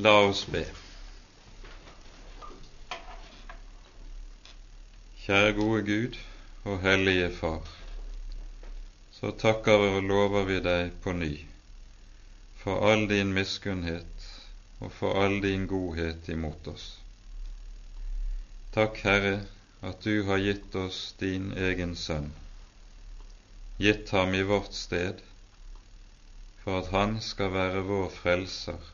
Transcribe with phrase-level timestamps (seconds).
[0.00, 0.60] La oss be.
[5.20, 6.14] Kjære gode Gud
[6.64, 7.66] og hellige Far.
[9.12, 11.28] Så takker og lover vi deg på ny
[12.62, 14.24] for all din miskunnhet
[14.78, 16.86] og for all din godhet imot oss.
[18.72, 19.34] Takk, Herre,
[19.82, 22.30] at du har gitt oss din egen sønn,
[23.76, 25.20] gitt ham i vårt sted,
[26.64, 28.90] for at han skal være vår frelser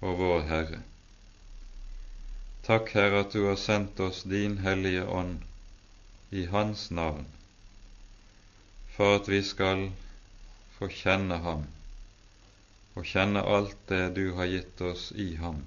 [0.00, 0.82] og vår Herre.
[2.66, 5.40] Takk, Herre, at du har sendt oss din Hellige Ånd
[6.30, 7.24] i Hans navn,
[8.96, 9.88] for at vi skal
[10.78, 11.64] få kjenne Ham
[12.98, 15.62] og kjenne alt det du har gitt oss i Ham.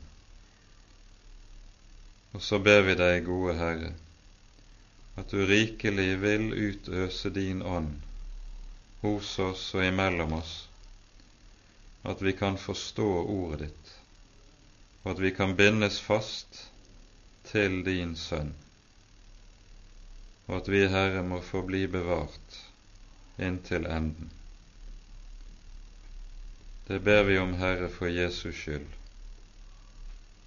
[2.35, 3.93] Og så ber vi deg, gode Herre,
[5.19, 7.97] at du rikelig vil utøse din ånd
[9.01, 10.53] hos oss og imellom oss,
[12.03, 13.80] at vi kan forstå ordet ditt,
[15.03, 16.71] og at vi kan bindes fast
[17.49, 18.53] til din Sønn,
[20.47, 22.59] og at vi, Herre, må få bli bevart
[23.41, 24.31] inntil enden.
[26.87, 28.87] Det ber vi om, Herre, for Jesus skyld,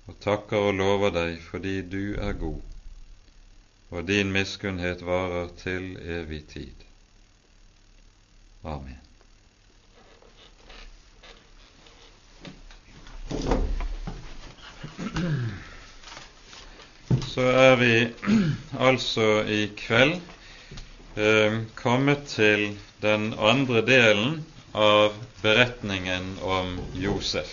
[0.07, 2.61] og takker og lover deg fordi du er god,
[3.91, 6.87] og din miskunnhet varer til evig tid.
[8.65, 9.01] Amen.
[17.35, 17.93] Så er vi
[18.79, 20.15] altså i kveld
[21.17, 22.63] eh, kommet til
[23.03, 24.39] den andre delen
[24.75, 27.51] av beretningen om Josef.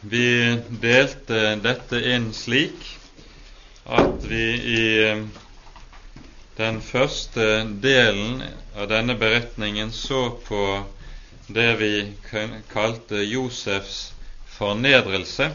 [0.00, 0.28] Vi
[0.82, 2.86] delte dette inn slik
[3.98, 4.44] at vi
[4.76, 5.24] i eh,
[6.58, 7.48] den første
[7.82, 8.42] delen
[8.76, 10.62] av denne beretningen så på
[11.48, 11.92] det vi
[12.72, 13.98] kalte Josefs
[14.58, 15.50] fornedrelse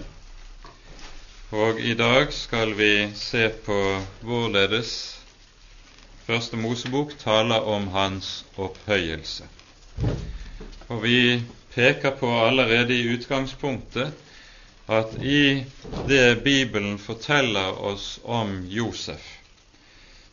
[1.53, 3.75] og i dag skal vi se på
[4.25, 4.93] hvorledes
[6.25, 9.45] Første Mosebok taler om hans opphøyelse.
[10.87, 11.43] Og vi
[11.75, 14.15] peker på allerede i utgangspunktet
[14.89, 15.63] at i
[16.09, 19.21] det Bibelen forteller oss om Josef,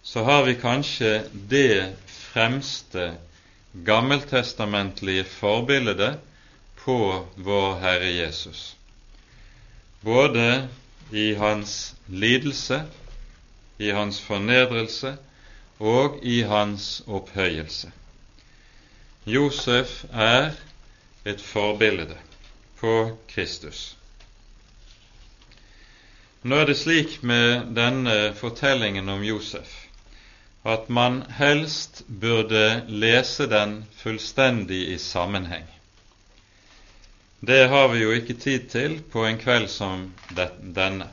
[0.02, 1.14] så har vi kanskje
[1.50, 1.97] det
[2.32, 3.10] fremste
[3.84, 6.16] gammeltestamentlige forbildet
[6.81, 8.76] på vår Herre Jesus.
[10.00, 10.69] Både
[11.12, 12.82] i hans lidelse,
[13.78, 15.16] i hans fornedrelse
[15.78, 17.93] og i hans opphøyelse.
[19.26, 20.50] Josef er
[21.25, 22.16] et forbilde
[22.81, 23.97] på Kristus.
[26.43, 29.81] Nå er det slik med denne fortellingen om Josef
[30.65, 35.65] at man helst burde lese den fullstendig i sammenheng.
[37.40, 41.06] Det har vi jo ikke tid til på en kveld som denne.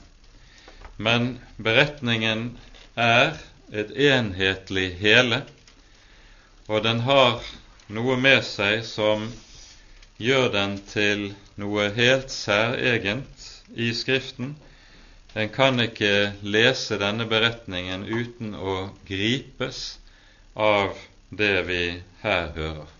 [0.97, 2.57] Men beretningen
[2.99, 3.37] er
[3.71, 5.45] et enhetlig hele,
[6.67, 7.39] og den har
[7.87, 9.29] noe med seg som
[10.19, 13.47] gjør den til noe helt særegent
[13.79, 14.57] i Skriften.
[15.31, 18.77] En kan ikke lese denne beretningen uten å
[19.07, 19.81] gripes
[20.57, 20.99] av
[21.31, 21.81] det vi
[22.25, 22.96] her hører.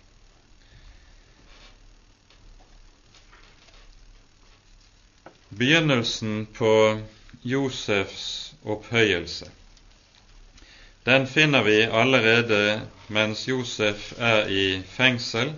[5.50, 7.00] Begynnelsen på
[7.42, 9.52] Josefs opphøyelse
[11.08, 15.54] den finner vi allerede mens Josef er i fengsel,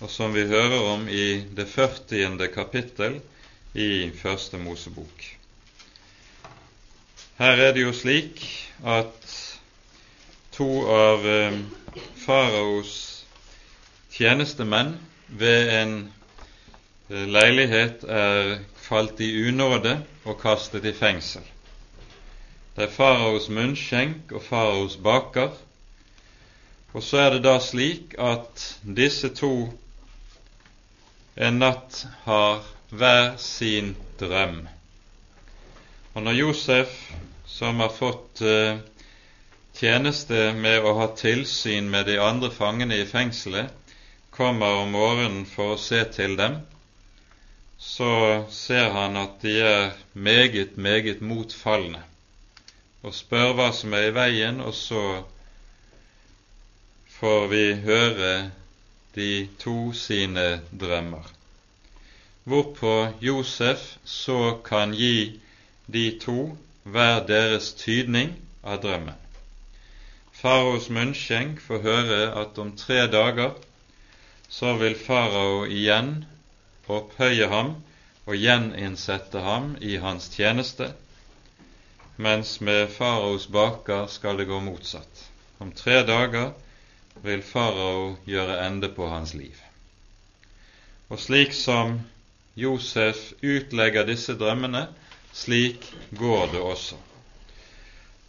[0.00, 2.48] og som vi hører om i det 40.
[2.54, 3.18] kapittel
[3.74, 5.26] i Første Mosebok.
[7.38, 8.40] Her er det jo slik
[8.80, 9.34] at
[10.56, 11.60] to av eh,
[12.24, 12.96] faraos
[14.16, 14.96] tjenestemenn
[15.28, 15.94] ved en
[17.10, 18.56] eh, leilighet er
[18.88, 21.44] falt i unåde og kastet i fengsel.
[22.76, 25.52] Det er faraos munnskjenk og faraos baker.
[26.94, 28.64] Og så er det da slik at
[28.96, 29.52] disse to
[31.38, 34.62] en natt har hver sin drøm.
[36.14, 36.94] Og når Josef,
[37.46, 38.80] som har fått uh,
[39.78, 43.70] tjeneste med å ha tilsyn med de andre fangene i fengselet,
[44.34, 46.60] kommer om morgenen for å se til dem,
[47.78, 52.02] så ser han at de er meget, meget motfallende,
[53.02, 55.22] og spør hva som er i veien, og så
[57.18, 58.50] får vi høre
[59.14, 61.30] de to sine drømmer.
[62.44, 65.40] Hvorpå Josef så kan gi
[65.92, 68.34] de to hver deres tydning
[68.64, 69.16] av drømmen.
[70.32, 73.56] Faraos munnskjenk får høre at om tre dager
[74.48, 76.12] så vil farao igjen
[76.88, 77.74] opphøye ham
[78.28, 80.90] og gjeninnsette ham i hans tjeneste,
[82.16, 85.24] mens med faraos baker skal det gå motsatt.
[85.58, 86.52] Om tre dager
[87.22, 89.56] vil farao gjøre ende på hans liv.
[91.08, 92.00] Og slik som
[92.58, 94.88] Josef utlegger disse drømmene,
[95.32, 95.86] slik
[96.18, 96.98] går det også.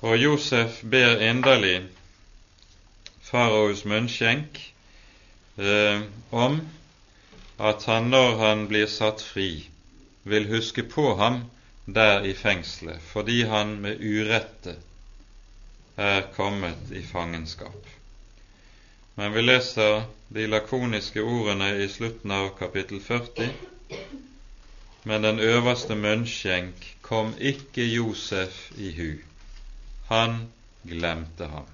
[0.01, 1.81] Og Josef ber inderlig
[3.25, 4.61] faraos munnskjenk
[5.57, 6.61] eh, om
[7.59, 9.67] at han når han blir satt fri,
[10.23, 11.43] vil huske på ham
[11.85, 14.75] der i fengselet, fordi han med urette
[15.97, 17.87] er kommet i fangenskap.
[19.15, 23.49] Men vi leser de lakoniske ordene i slutten av kapittel 40.
[25.03, 29.09] Men den øverste munnskjenk kom ikke Josef i hu.
[30.07, 30.45] Han
[30.87, 31.67] glemte ham.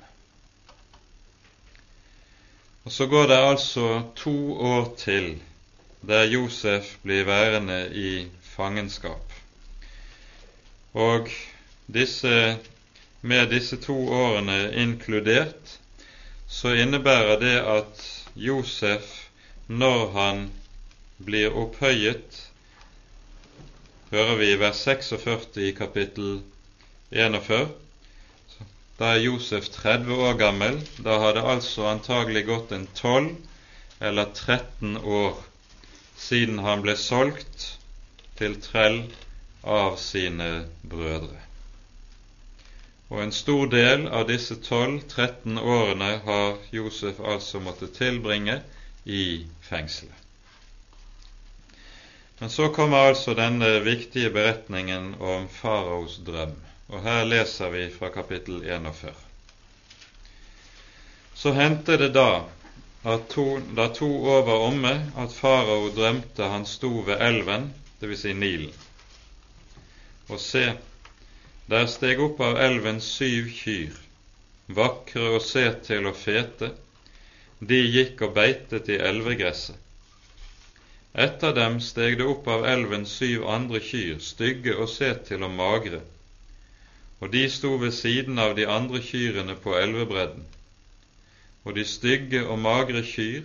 [2.85, 5.35] Og Så går det altså to år til
[6.07, 9.33] der Josef blir værende i fangenskap.
[10.93, 11.29] Og
[11.93, 12.57] disse,
[13.21, 15.79] med disse to årene inkludert,
[16.47, 18.03] så innebærer det at
[18.35, 19.29] Josef,
[19.67, 20.51] når han
[21.25, 22.43] blir opphøyet,
[24.11, 26.41] hører vi i vers 46 i kapittel
[27.11, 27.71] 41,
[28.99, 30.77] da er Josef 30 år gammel.
[31.03, 33.35] Da har det altså antagelig gått en 12
[33.99, 35.41] eller 13 år
[36.17, 37.65] siden han ble solgt
[38.39, 39.01] til trell
[39.63, 40.49] av sine
[40.83, 41.41] brødre.
[43.09, 48.59] Og en stor del av disse 12-13 årene har Josef altså måttet tilbringe
[49.05, 50.21] i fengselet.
[52.39, 56.57] Men så kommer altså denne viktige beretningen om faraos drøm,
[56.89, 59.13] og her leser vi fra kapittel 41.
[61.35, 62.43] Så hendte det da
[63.05, 67.67] to, da to år var omme, at farao drømte han sto ved elven,
[68.01, 68.21] dvs.
[68.21, 68.71] Si Nilen.
[70.29, 70.63] Og se,
[71.69, 73.93] der steg opp av elven syv kyr,
[74.79, 76.71] vakre å se til og fete,
[77.61, 79.77] de gikk og beitet i elvegresset.
[81.13, 85.53] Etter dem steg det opp av elven syv andre kyr, stygge å se til og
[85.61, 86.01] magre,
[87.21, 90.43] og de sto ved siden av de andre kyrne på elvebredden.
[91.65, 93.43] Og de stygge og magre kyr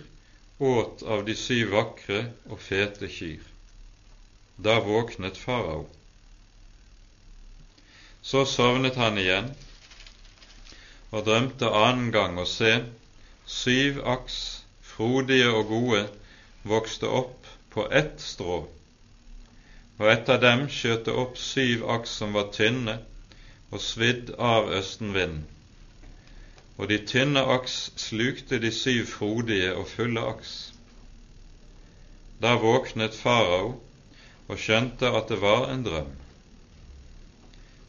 [0.61, 3.41] åt av de syv vakre og fete kyr.
[4.61, 5.87] Da våknet farao.
[8.21, 9.49] Så sovnet han igjen
[11.11, 12.75] og drømte annen gang å se
[13.49, 14.37] syv aks,
[14.85, 16.03] frodige og gode,
[16.63, 18.59] vokste opp på ett strå,
[19.97, 22.99] og etter dem skjøt opp syv aks som var tynne
[23.71, 25.43] og svidd av østenvinden.
[26.81, 30.53] Og de tynne aks slukte de syv frodige og fulle aks.
[32.41, 33.75] Da våknet farao
[34.49, 36.09] og skjønte at det var en drøm.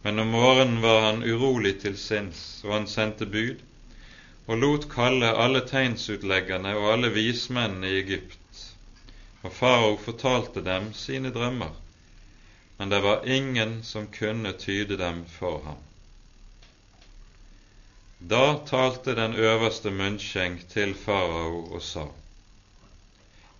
[0.04, 3.62] Men om morgenen var han urolig til sinns, og han sendte bud
[4.50, 8.66] og lot kalle alle tegnsutleggerne og alle vismennene i Egypt.
[9.42, 11.72] Og farao fortalte dem sine drømmer,
[12.78, 15.80] men det var ingen som kunne tyde dem for ham.
[18.28, 22.04] Da talte den øverste munnskjenk til farao og sa:"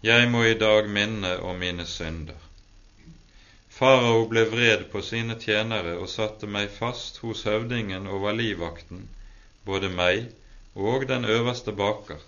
[0.03, 2.39] Jeg må i dag minne om mine synder.
[3.69, 9.09] Farao ble vred på sine tjenere og satte meg fast hos høvdingen over livvakten,
[9.67, 10.31] både meg
[10.75, 12.23] og den øverste baker.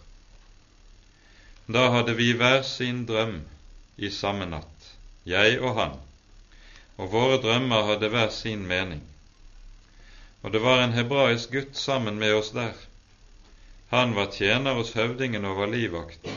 [1.71, 3.43] Da hadde vi hver sin drøm
[3.97, 4.93] i samme natt,
[5.25, 5.99] jeg og han,
[6.99, 9.14] og våre drømmer hadde hver sin mening.
[10.45, 12.77] Og det var en hebraisk gutt sammen med oss der.
[13.89, 16.37] Han var tjener hos høvdingen over livvakten.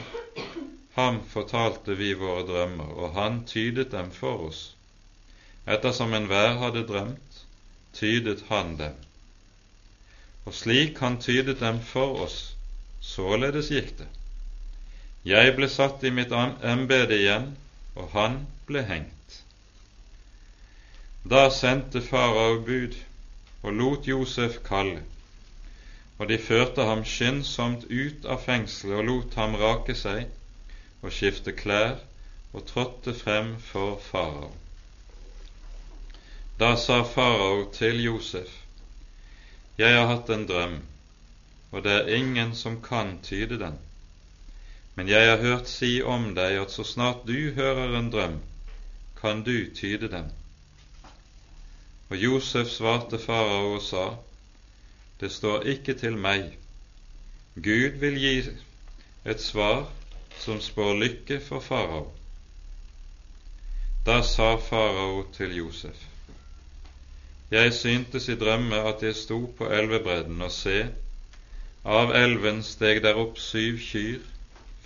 [0.95, 4.61] Ham fortalte vi våre drømmer, og han tydet dem for oss.
[5.67, 7.41] Ettersom enhver hadde drømt,
[7.93, 8.95] tydet han dem.
[10.45, 12.37] Og slik han tydet dem for oss,
[13.03, 14.07] således gikk det.
[15.27, 17.51] Jeg ble satt i mitt embete igjen,
[17.99, 19.41] og han ble hengt.
[21.27, 22.95] Da sendte farao bud
[23.61, 25.01] og lot Josef kalle,
[26.17, 30.27] og de førte ham skyndsomt ut av fengselet og lot ham rake seg
[31.01, 31.97] og skifte klær
[32.53, 34.51] og trådte frem for farao.
[36.59, 38.49] Da sa farao til Josef,
[39.77, 40.79] Jeg har hatt en drøm,
[41.71, 43.77] og det er ingen som kan tyde den.
[44.95, 48.39] Men jeg har hørt si om deg at så snart du hører en drøm,
[49.21, 50.31] kan du tyde den.
[52.09, 54.05] Og Josef svarte farao og sa,
[55.19, 56.53] Det står ikke til meg.
[57.55, 58.35] Gud vil gi
[59.25, 59.87] et svar
[60.39, 62.05] som spår lykke for farao.
[64.05, 66.05] Da sa farao til Josef,
[67.51, 70.87] Jeg syntes i drømme at jeg sto på elvebredden, og se,
[71.85, 74.23] av elven steg der opp syv kyr,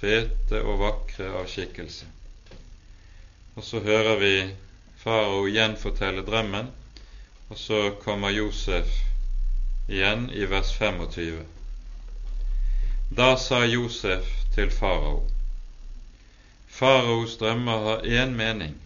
[0.01, 2.05] fete og vakre av skikkelse.
[3.55, 4.35] Og så hører vi
[5.01, 6.69] farao gjenfortelle drømmen,
[7.51, 8.88] og så kommer Josef
[9.89, 11.41] igjen i vers 25.
[13.17, 15.25] Da sa Josef til farao,
[16.72, 18.77] Faraos drømmer har én mening,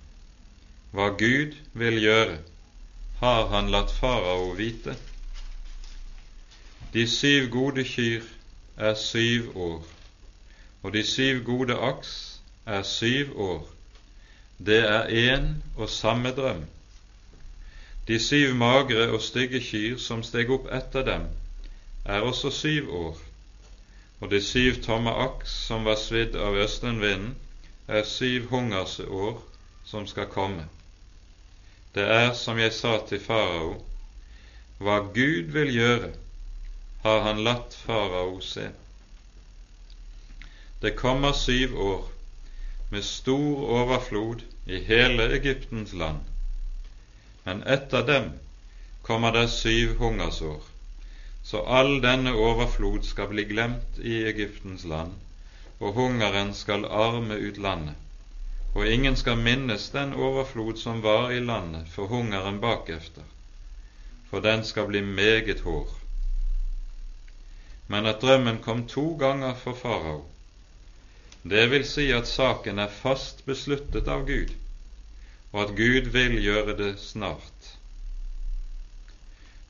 [0.91, 2.39] hva Gud vil gjøre,
[3.21, 4.97] har han latt farao vite.
[6.93, 8.25] De syv gode kyr
[8.77, 9.83] er syv år,
[10.81, 12.15] og de syv gode aks
[12.65, 13.67] er syv år.
[14.57, 16.65] Det er én og samme drøm.
[18.07, 21.23] De syv magre og stygge kyr som steg opp etter dem,
[22.05, 23.17] er også syv år,
[24.21, 27.33] og de syv tomme aks som var svidd av østenvinden,
[27.87, 29.41] er syv hungersår
[29.89, 30.67] som skal komme.
[31.95, 33.75] Det er som jeg sa til farao,
[34.77, 36.11] hva Gud vil gjøre,
[37.05, 38.67] har han latt farao se.
[40.81, 42.09] Det kommer syv år
[42.91, 46.21] med stor overflod i hele Egyptens land,
[47.45, 48.31] men etter dem
[49.01, 50.61] kommer det syv hungersår,
[51.43, 55.11] så all denne overflod skal bli glemt i Egyptens land,
[55.77, 57.93] og hungeren skal arme ut landet.
[58.73, 63.23] Og ingen skal minnes den overflod som var i landet for hungeren bakefter,
[64.29, 65.87] for den skal bli meget hår.
[67.87, 70.25] Men at drømmen kom to ganger for farao,
[71.43, 74.49] det vil si at saken er fast besluttet av Gud,
[75.55, 77.67] og at Gud vil gjøre det snart.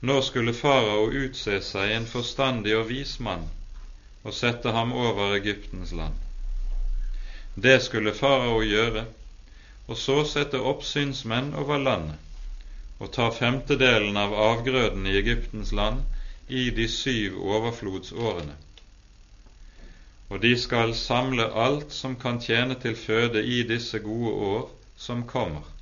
[0.01, 3.43] Nå skulle farao utse seg en forstandig og vis mann
[4.25, 6.17] og sette ham over Egyptens land.
[7.67, 9.03] Det skulle farao gjøre,
[9.85, 12.17] og så sette oppsynsmenn over landet
[12.97, 16.01] og ta femtedelen av avgrøden i Egyptens land
[16.49, 18.57] i de syv overflodsårene.
[20.33, 24.65] Og de skal samle alt som kan tjene til føde i disse gode år
[24.97, 25.74] som kommer,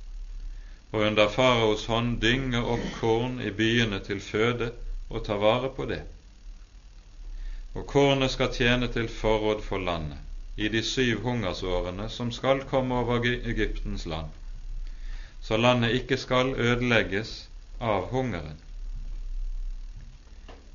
[0.94, 4.68] og under faraos hånd dynge opp korn i byene til føde
[5.10, 6.04] og ta vare på det.
[7.74, 10.22] Og kornet skal tjene til forråd for landet
[10.54, 14.30] i de syv hungersårene som skal komme over Egyptens land,
[15.42, 17.34] så landet ikke skal ødelegges
[17.80, 18.62] av hungeren.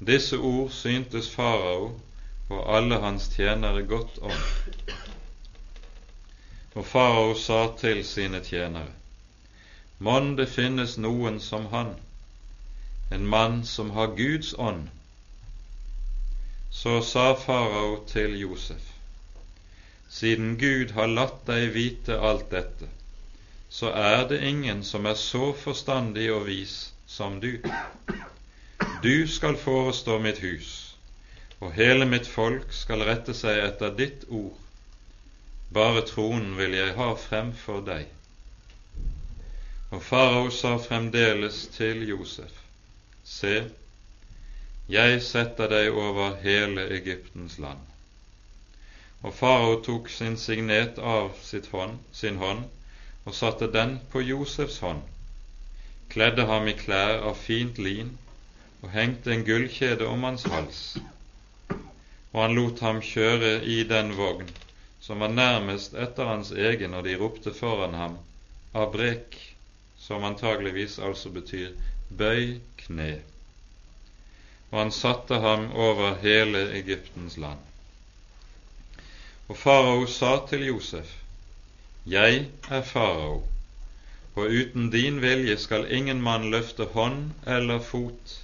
[0.03, 1.93] Disse ord syntes farao
[2.49, 4.35] og alle hans tjenere godt om.
[6.75, 8.98] Og farao sa til sine tjenere,
[9.99, 11.89] Mon det finnes noen som han,
[13.11, 14.85] en mann som har Guds ånd.
[16.71, 18.85] Så sa farao til Josef,
[20.07, 22.87] siden Gud har latt deg vite alt dette,
[23.69, 26.77] så er det ingen som er så forstandig og vis
[27.07, 27.57] som du.
[29.03, 30.69] Du skal forestå mitt hus,
[31.59, 34.55] og hele mitt folk skal rette seg etter ditt ord.
[35.75, 38.07] Bare tronen vil jeg ha fremfor deg.
[39.91, 42.51] Og farao sa fremdeles til Josef,
[43.23, 43.53] Se,
[44.89, 47.81] jeg setter deg over hele Egyptens land.
[49.21, 51.33] Og farao tok sin signet av
[51.71, 52.63] hånd, sin hånd
[53.25, 55.01] og satte den på Josefs hånd,
[56.09, 58.15] kledde ham i klær av fint lin
[58.81, 60.81] og hengte en gullkjede om hans hals.
[62.31, 64.49] Og han lot ham kjøre i den vogn
[65.01, 68.17] som var nærmest etter hans egen, og de ropte foran ham
[68.73, 69.37] abrek,
[70.09, 71.73] som antageligvis altså betyr
[72.17, 73.19] bøy kne.
[74.71, 77.59] Og han satte ham over hele Egyptens land.
[79.49, 81.13] Og farao sa til Josef,
[82.09, 83.43] Jeg er farao,
[84.35, 88.35] og uten din vilje skal ingen mann løfte hånd eller fot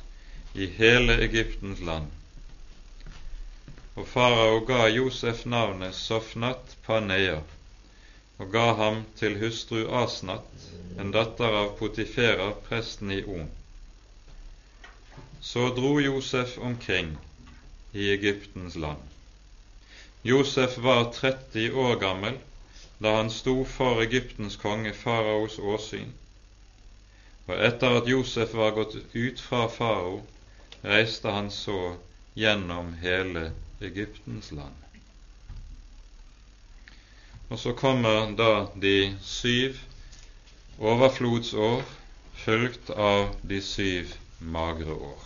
[0.54, 2.08] i hele Egyptens land.
[3.96, 7.42] Og farao ga Josef navnet Sofnat Panea,
[8.38, 10.66] og ga ham til hustru Asnat,
[11.00, 13.48] en datter av Potifera, presten i On.
[15.42, 17.16] Så dro Josef omkring
[17.94, 19.02] i Egyptens land.
[20.24, 22.40] Josef var 30 år gammel
[23.00, 26.14] da han sto for Egyptens konge faraos åsyn.
[27.48, 30.24] Og etter at Josef var gått ut fra farao,
[30.84, 31.96] reiste han så
[32.34, 33.52] gjennom hele
[33.82, 34.85] Egyptens land.
[37.50, 39.78] Og så kommer da de syv
[40.80, 41.84] overflodsår
[42.46, 45.22] fulgt av de syv magre år.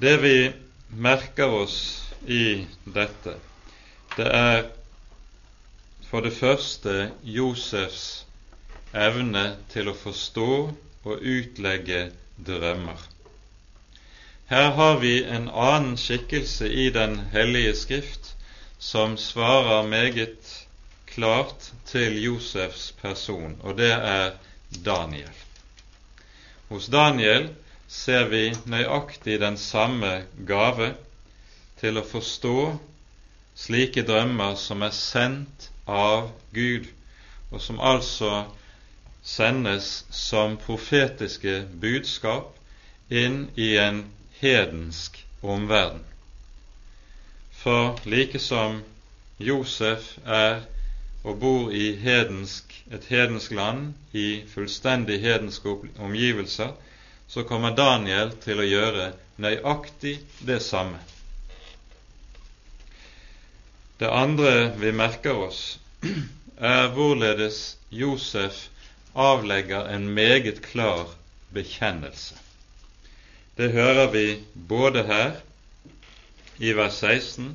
[0.00, 0.36] Det vi
[0.88, 1.78] merker oss
[2.26, 3.34] i dette,
[4.16, 4.62] det er
[6.10, 8.24] for det første Josefs
[8.96, 10.50] evne til å forstå
[11.04, 12.06] og utlegge
[12.46, 12.98] drømmer.
[14.50, 18.34] Her har vi en annen skikkelse i Den hellige skrift
[18.80, 20.66] som svarer meget
[21.06, 24.30] klart til Josefs person, og det er
[24.84, 25.34] Daniel.
[26.68, 27.50] Hos Daniel
[27.88, 30.94] ser vi nøyaktig den samme gave
[31.80, 32.56] til å forstå
[33.58, 36.86] slike drømmer som er sendt av Gud,
[37.50, 38.44] og som altså
[39.26, 42.54] sendes som profetiske budskap
[43.10, 44.04] inn i en
[44.40, 46.06] hedensk omverden.
[47.60, 48.82] For like som
[49.38, 50.62] Josef er
[51.24, 56.72] og bor i hedensk, et hedensk land i fullstendig hedenske omgivelser,
[57.28, 61.02] så kommer Daniel til å gjøre nøyaktig det samme.
[64.00, 65.60] Det andre vi merker oss,
[66.56, 68.70] er hvorledes Josef
[69.12, 71.12] avlegger en meget klar
[71.52, 72.40] bekjennelse.
[73.60, 75.36] Det hører vi både her
[76.60, 77.54] i vers 16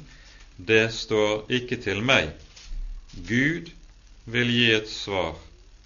[0.57, 2.31] det står ikke til meg.
[3.27, 3.71] Gud
[4.25, 5.35] vil gi et svar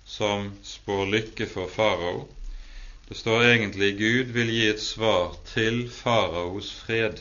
[0.06, 2.28] som spår lykke for farao.
[3.10, 7.18] Det står egentlig Gud vil gi et svar til faraos fred.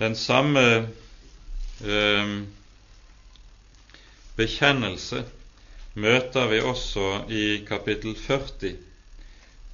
[0.00, 0.64] Den samme
[1.84, 2.34] eh,
[4.36, 5.24] bekjennelse
[5.94, 8.72] møter vi også i kapittel 40,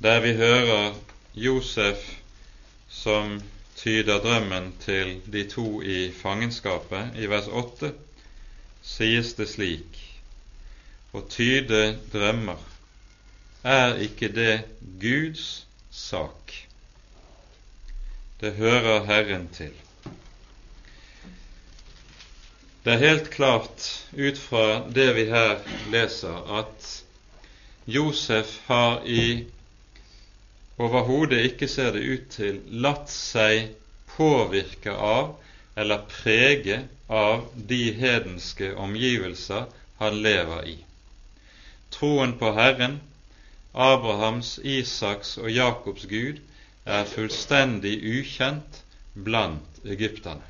[0.02, 0.94] der vi hører
[1.34, 2.17] Josef
[3.02, 3.38] som
[3.78, 7.14] tyder drømmen til de to i fangenskapet.
[7.16, 7.92] I vers 8
[8.82, 10.04] sies det slik
[11.16, 12.60] Å tyde drømmer,
[13.64, 14.54] er ikke det
[15.00, 16.52] Guds sak?
[18.40, 19.72] Det hører Herren til.
[22.84, 26.92] Det er helt klart ut fra det vi her leser, at
[27.88, 29.46] Josef har i
[30.78, 33.74] overhodet ikke, ser det ut til, latt seg
[34.14, 35.34] påvirke av
[35.78, 40.76] eller prege av de hedenske omgivelser han lever i.
[41.94, 43.00] Troen på Herren,
[43.74, 46.40] Abrahams, Isaks og Jakobs Gud,
[46.84, 48.82] er fullstendig ukjent
[49.14, 50.44] blant egypterne.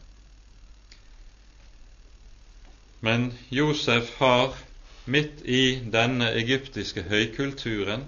[3.00, 4.56] Men Josef har
[5.04, 8.06] midt i denne egyptiske høykulturen,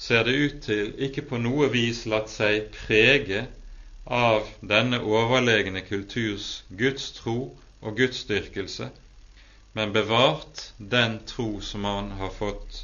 [0.00, 3.42] ser det ut til, ikke på noe vis latt seg prege
[4.08, 7.34] av denne overlegne kulturs gudstro
[7.84, 8.88] og gudsdyrkelse,
[9.76, 12.80] men bevart den tro som han har fått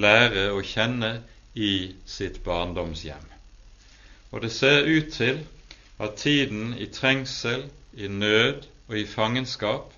[0.00, 1.12] lære å kjenne
[1.54, 3.28] i sitt barndomshjem.
[4.32, 5.42] Og det ser ut til
[6.00, 9.92] at tiden i trengsel, i nød og i fangenskap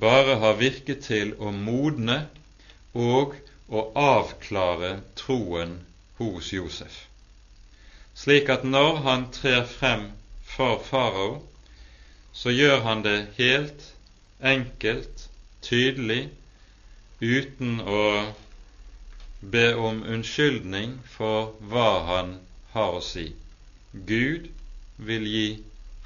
[0.00, 2.22] bare har virket til å modne
[2.94, 3.34] og
[3.68, 5.78] å avklare troen
[6.18, 7.04] hos Josef,
[8.14, 10.10] slik at når han trer frem
[10.54, 11.42] for farao,
[12.32, 13.84] så gjør han det helt
[14.40, 15.28] enkelt,
[15.62, 16.28] tydelig,
[17.20, 18.02] uten å
[19.40, 22.36] be om unnskyldning for hva han
[22.74, 23.32] har å si.
[23.92, 24.48] Gud
[25.10, 25.48] vil gi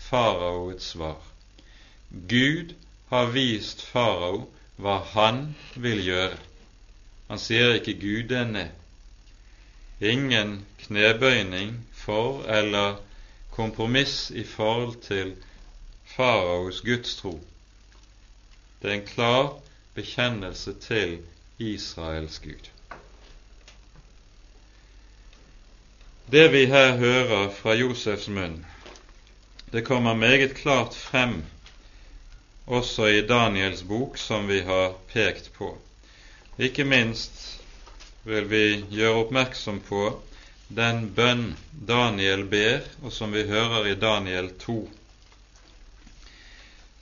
[0.09, 1.21] farao et svar.
[2.33, 2.75] Gud
[3.13, 4.47] har vist farao
[4.77, 5.45] hva han
[5.77, 6.41] vil gjøre.
[7.33, 8.67] Han sier ikke gudene.
[10.05, 12.99] Ingen knebøyning for eller
[13.55, 15.31] kompromiss i forhold til
[16.13, 17.31] faraos gudstro.
[18.83, 19.47] Det er en klar
[19.95, 21.15] bekjennelse til
[21.59, 22.69] Israels Gud.
[26.33, 28.59] Det vi her hører fra Josefs munn,
[29.73, 31.41] det kommer meget klart frem
[32.67, 35.71] også i Daniels bok, som vi har pekt på.
[36.63, 37.41] Ikke minst
[38.23, 40.03] vil vi gjøre oppmerksom på
[40.71, 41.57] den bønn
[41.89, 44.77] Daniel ber, og som vi hører i Daniel 2,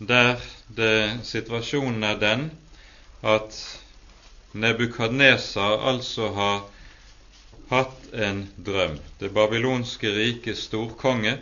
[0.01, 0.41] der
[0.79, 2.47] det, situasjonen er den
[3.21, 3.59] at
[4.57, 6.63] Nebukadnesar altså har
[7.71, 8.97] hatt en drøm.
[9.21, 11.37] Det babylonske rikets storkonge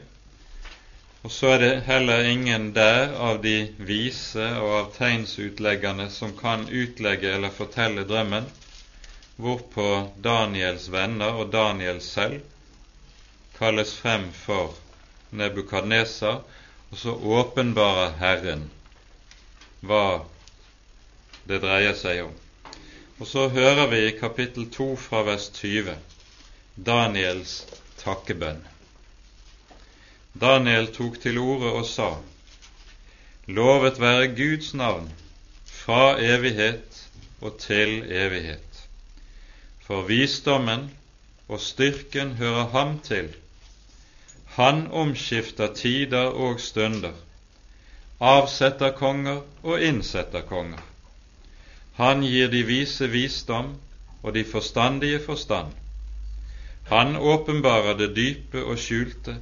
[1.28, 6.62] og så er det heller ingen der av de vise og av tegnsutleggerne som kan
[6.72, 8.46] utlegge eller fortelle drømmen,
[9.36, 9.88] hvorpå
[10.24, 12.38] Daniels venner og Daniel selv
[13.58, 14.72] kalles frem for
[15.36, 16.40] Nebukadnesar,
[16.88, 18.64] og så åpenbarer Herren
[19.84, 20.24] hva
[21.44, 22.32] det dreier seg om.
[23.20, 25.92] Og så hører vi i kapittel 2 fra vers 20
[26.88, 27.60] Daniels
[28.00, 28.64] takkebønn.
[30.34, 32.10] Daniel tok til orde og sa:"
[33.46, 35.12] Lovet være Guds navn
[35.64, 37.08] fra evighet
[37.40, 38.88] og til evighet.
[39.86, 40.90] For visdommen
[41.48, 43.30] og styrken hører ham til.
[44.58, 47.12] Han omskifter tider og stunder,
[48.20, 50.82] avsetter konger og innsetter konger.
[51.94, 53.76] Han gir de vise visdom
[54.22, 55.72] og de forstandige forstand.
[56.88, 59.38] Han åpenbarer det dype og skjulte.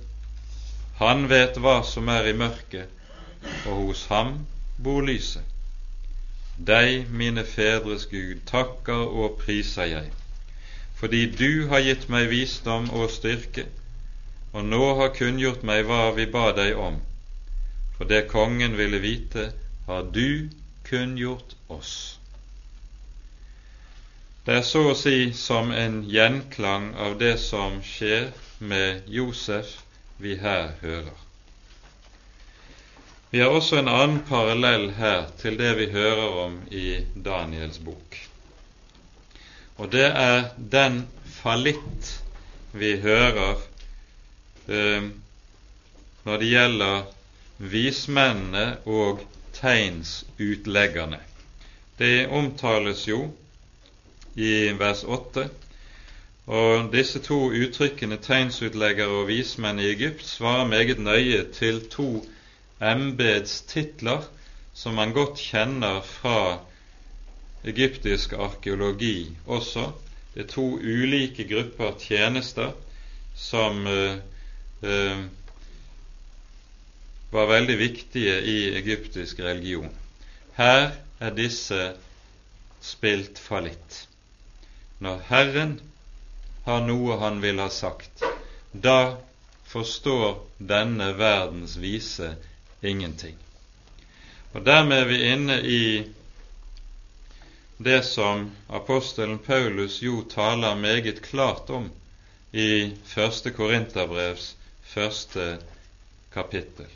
[0.99, 2.89] Han vet hva som er i mørket,
[3.69, 4.47] og hos ham
[4.81, 5.45] bor lyset.
[6.57, 10.09] Deg, mine fedres Gud, takker og priser jeg,
[10.97, 13.67] fordi du har gitt meg visdom og styrke,
[14.57, 17.03] og nå har kunngjort meg hva vi ba deg om.
[17.99, 19.51] For det kongen ville vite,
[19.87, 20.49] har du
[20.89, 21.97] kunngjort oss.
[24.47, 28.31] Det er så å si som en gjenklang av det som skjer
[28.65, 29.83] med Josef
[30.19, 31.15] vi her hører.
[33.31, 38.17] Vi har også en annen parallell her til det vi hører om i Daniels bok.
[39.77, 41.03] Og det er den
[41.43, 42.13] fallitt
[42.73, 43.59] vi hører
[44.69, 45.09] eh,
[46.25, 47.03] når det gjelder
[47.59, 49.21] vismennene og
[49.57, 51.21] tegnsutleggerne.
[51.99, 53.21] Det omtales jo
[54.37, 55.49] i vers 8.
[56.47, 62.23] Og disse to uttrykkene, tegnsutleggere og vismenn i Egypt, svarer meget nøye til to
[62.81, 64.29] embetstitler
[64.77, 66.59] som man godt kjenner fra
[67.65, 69.89] egyptisk arkeologi også.
[70.35, 72.75] Det er to ulike grupper tjenester
[73.35, 74.19] som uh,
[74.85, 75.25] uh,
[77.33, 79.91] var veldig viktige i egyptisk religion.
[80.57, 81.81] Her er disse
[82.81, 84.05] spilt fallitt.
[85.01, 85.81] Når Herren
[86.67, 88.23] har noe han vil ha sagt,
[88.73, 89.17] da
[89.71, 92.35] forstår denne verdens vise
[92.83, 93.37] ingenting.
[94.53, 95.85] Og Dermed er vi inne i
[97.77, 101.91] det som apostelen Paulus jo taler meget klart om
[102.53, 104.55] i første Korinterbrevs
[104.91, 105.59] første
[106.33, 106.87] kapittel.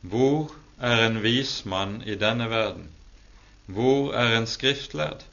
[0.00, 2.88] Hvor er en vismann i denne verden?
[3.66, 5.24] Hvor er en skriftlærd?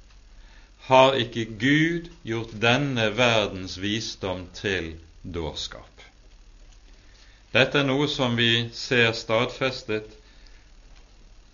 [0.87, 6.03] Har ikke Gud gjort denne verdens visdom til dårskap.
[7.51, 10.13] Dette er noe som vi ser stadfestet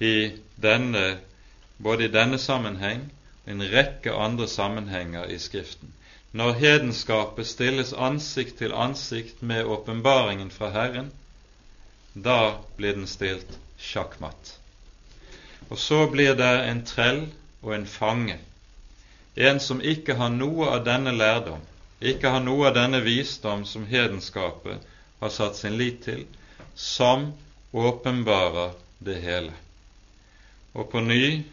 [0.03, 1.17] i denne,
[1.81, 3.07] både i denne sammenheng
[3.43, 5.89] og en rekke andre sammenhenger i Skriften.
[6.33, 11.11] Når hedenskapet stilles ansikt til ansikt med åpenbaringen fra Herren,
[12.13, 14.57] da blir den stilt sjakkmatt.
[15.69, 17.23] Og så blir det en trell
[17.61, 18.37] og en fange
[19.35, 21.61] en som ikke har noe av denne lærdom,
[22.03, 24.83] ikke har noe av denne visdom som hedenskapet
[25.21, 26.25] har satt sin lit til,
[26.75, 27.31] som
[27.71, 29.53] åpenbarer det hele.
[30.73, 31.43] Og på ny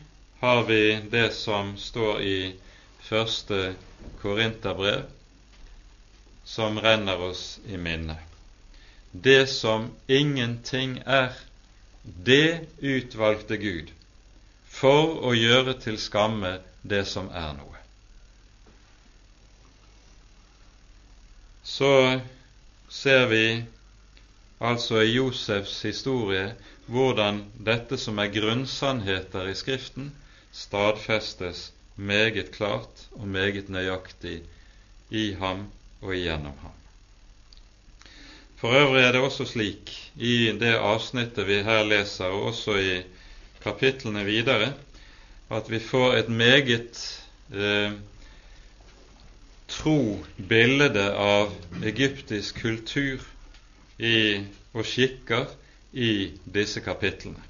[0.40, 2.40] har vi det som står i
[3.04, 3.74] første
[4.20, 5.04] Korinterbrev,
[6.44, 8.16] som renner oss i minne.
[9.12, 11.32] Det som ingenting er,
[12.02, 13.90] det utvalgte Gud
[14.70, 17.76] for å gjøre til skamme det som er noe.
[21.62, 22.20] Så
[22.88, 23.44] ser vi
[24.58, 26.50] altså i Josefs historie
[26.90, 30.10] hvordan dette som er grunnsannheter i Skriften,
[30.52, 34.40] stadfestes meget klart og meget nøyaktig
[35.10, 35.68] i ham
[36.00, 36.76] og igjennom ham.
[38.60, 43.02] For øvrig er det også slik i det avsnittet vi her leser, og også i
[43.62, 44.72] kapitlene videre,
[45.50, 47.00] at vi får et meget
[47.52, 47.92] eh,
[49.68, 53.24] tro bilde av egyptisk kultur
[53.98, 55.50] i, og skikker
[55.92, 57.42] i disse kapitlene.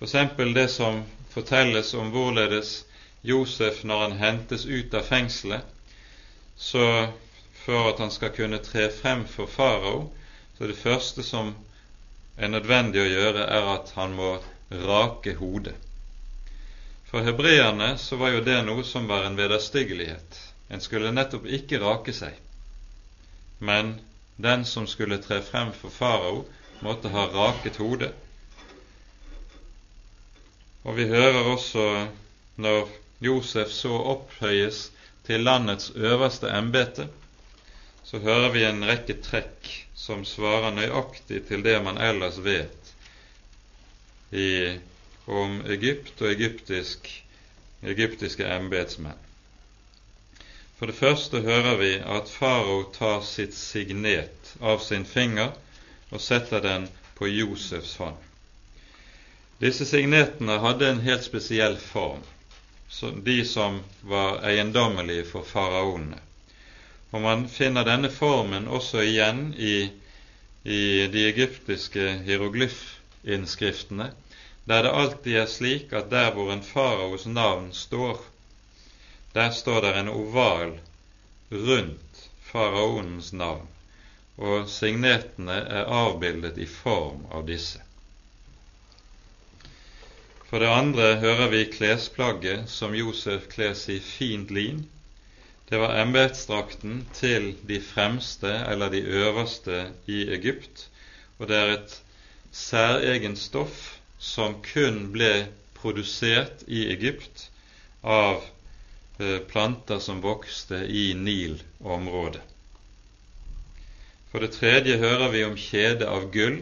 [0.00, 0.14] F.eks.
[0.54, 2.84] det som fortelles om hvorledes
[3.22, 5.64] Josef, når han hentes ut av fengselet,
[6.56, 7.08] så
[7.64, 10.08] for at han skal kunne tre frem for farao,
[10.58, 11.54] så det første som
[12.36, 14.34] er nødvendig å gjøre, er at han må
[14.70, 15.76] rake hodet.
[17.10, 20.36] For hebreerne så var jo det noe som var en vederstyggelighet.
[20.70, 22.36] En skulle nettopp ikke rake seg,
[23.58, 23.96] men
[24.38, 26.44] den som skulle tre frem for farao,
[26.80, 28.12] måtte ha raket hodet.
[30.86, 31.86] Og vi hører også
[32.62, 32.86] når
[33.20, 34.86] Josef så opphøyes
[35.26, 37.08] til landets øverste embete,
[38.06, 39.68] så hører vi en rekke trekk
[39.98, 42.94] som svarer nøyaktig til det man ellers vet
[44.30, 44.78] i
[45.26, 47.10] om Egypt og egyptisk,
[47.82, 49.26] egyptiske embetsmenn.
[50.78, 55.52] For det første hører vi at farao tar sitt signet av sin finger
[56.10, 56.86] og setter den
[57.18, 58.16] på Josefs hånd.
[59.60, 62.22] Disse signetene hadde en helt spesiell form,
[63.28, 66.16] de som var eiendommelige for faraonene.
[67.12, 69.90] Og Man finner denne formen også igjen i,
[70.64, 74.08] i de egyptiske hieroglyfinnskriftene,
[74.68, 78.20] der det alltid er slik at der hvor en faraos navn står,
[79.34, 80.78] der står det en oval
[81.50, 83.68] rundt faraonens navn,
[84.36, 87.80] og signetene er avbildet i form av disse.
[90.50, 94.82] For det andre hører vi klesplagget som Josef kles i fint lin.
[95.70, 100.88] Det var embetsdrakten til de fremste eller de øverste i Egypt,
[101.38, 101.94] og det er et
[102.50, 105.48] særegent stoff som kun ble
[105.80, 107.46] produsert i Egypt
[108.04, 108.42] av
[109.18, 112.42] eh, planter som vokste i Nil-området.
[114.30, 116.60] For det tredje hører vi om kjede av gull.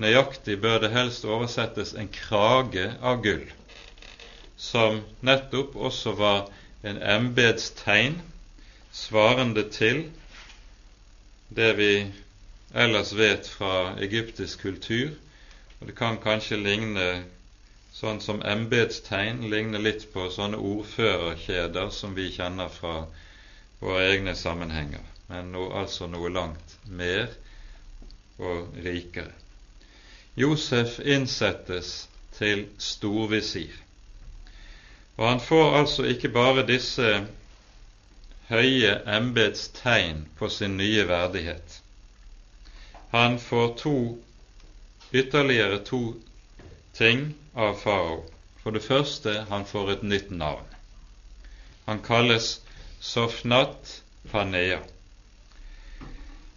[0.00, 3.44] Nøyaktig bør det helst oversettes en krage av gull,
[4.56, 6.48] som nettopp også var
[6.82, 8.16] en embetstegn
[8.92, 10.06] svarende til
[11.52, 11.92] det vi
[12.72, 15.12] ellers vet fra egyptisk kultur,
[15.82, 17.04] og det kan kanskje ligne
[17.90, 22.92] sånn som embetstegn, ligne litt på sånne ordførerkjeder som vi kjenner fra
[23.80, 27.34] våre egne sammenhenger, men no, altså noe langt mer
[28.38, 29.34] og rikere.
[30.38, 31.92] Josef innsettes
[32.38, 33.74] til storvisir.
[35.18, 37.10] Og han får altså ikke bare disse
[38.52, 41.80] høye embetstegn på sin nye verdighet.
[43.10, 43.96] Han får to
[45.12, 46.14] ytterligere to
[46.92, 48.24] ting av farao.
[48.62, 50.66] For det første, han får et nytt navn.
[51.84, 52.60] Han kalles
[53.02, 54.78] Sofnat Panea.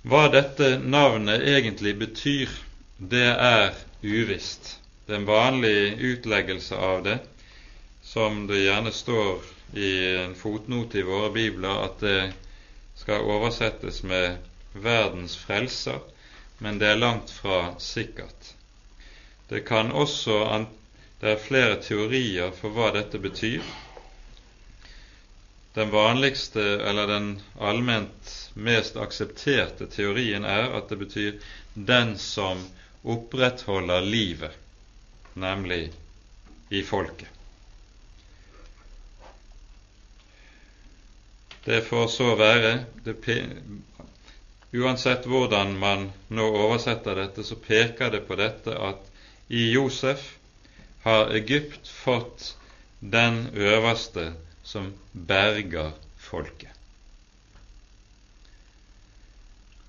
[0.06, 2.52] Hva dette navnet egentlig betyr,
[2.98, 4.76] det er uvisst.
[5.10, 7.18] Den vanlige utleggelse av det,
[8.06, 9.42] som det gjerne står
[9.74, 9.92] i
[10.22, 12.20] en fotnote i våre bibler, at det
[12.96, 14.38] skal oversettes med
[14.74, 16.06] 'verdens frelser',
[16.58, 18.54] men det er langt fra sikkert.
[19.50, 20.66] Det kan også
[21.22, 23.64] Det er flere teorier for hva dette betyr.
[25.76, 31.40] Den vanligste, eller den allment mest aksepterte teorien er at det betyr
[31.74, 32.68] 'den som
[33.04, 34.58] opprettholder livet',
[35.34, 35.92] nemlig
[36.70, 37.28] i folket.
[41.66, 42.86] Det får så være.
[43.06, 43.22] Det
[44.76, 49.04] Uansett hvordan man nå oversetter dette, så peker det på dette at
[49.48, 50.24] i Josef
[51.06, 52.56] har Egypt fått
[53.00, 54.32] den øverste
[54.64, 56.72] som berger folket.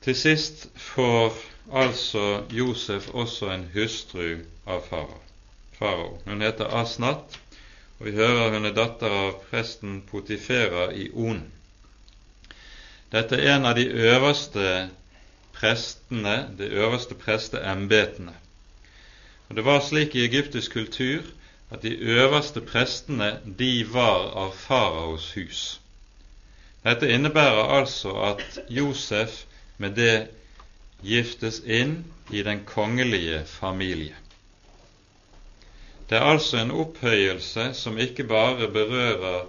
[0.05, 1.35] Til sist får
[1.73, 6.13] altså Josef også en hustru av farao.
[6.29, 7.41] Hun heter Asnat,
[7.99, 11.41] og vi hører hun er datter av presten Potifera i On.
[13.13, 14.89] Dette er en av de øverste
[15.57, 18.35] prestene, de øverste presteembetene.
[19.49, 21.23] Og Det var slik i egyptisk kultur
[21.71, 25.81] at de øverste prestene de var av faraos hus.
[26.85, 29.45] Dette innebærer altså at Josef
[29.79, 30.29] med det
[31.03, 34.15] giftes inn i den kongelige familie.
[36.11, 39.47] Det er altså en opphøyelse som ikke bare berører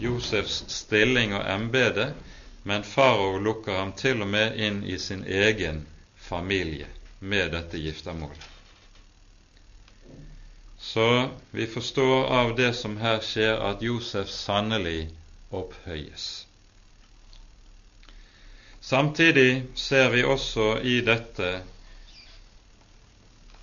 [0.00, 2.14] Josefs stilling og embete,
[2.62, 5.84] men farao lukker ham til og med inn i sin egen
[6.16, 6.86] familie
[7.18, 8.48] med dette giftermålet.
[10.82, 15.10] Så vi forstår av det som her skjer, at Josef sannelig
[15.50, 16.46] opphøyes.
[18.82, 21.52] Samtidig ser vi også i dette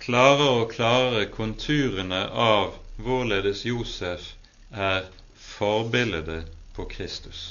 [0.00, 4.32] klarere og klarere konturene av hvorledes Josef
[4.72, 5.04] er
[5.36, 7.50] forbildet på Kristus.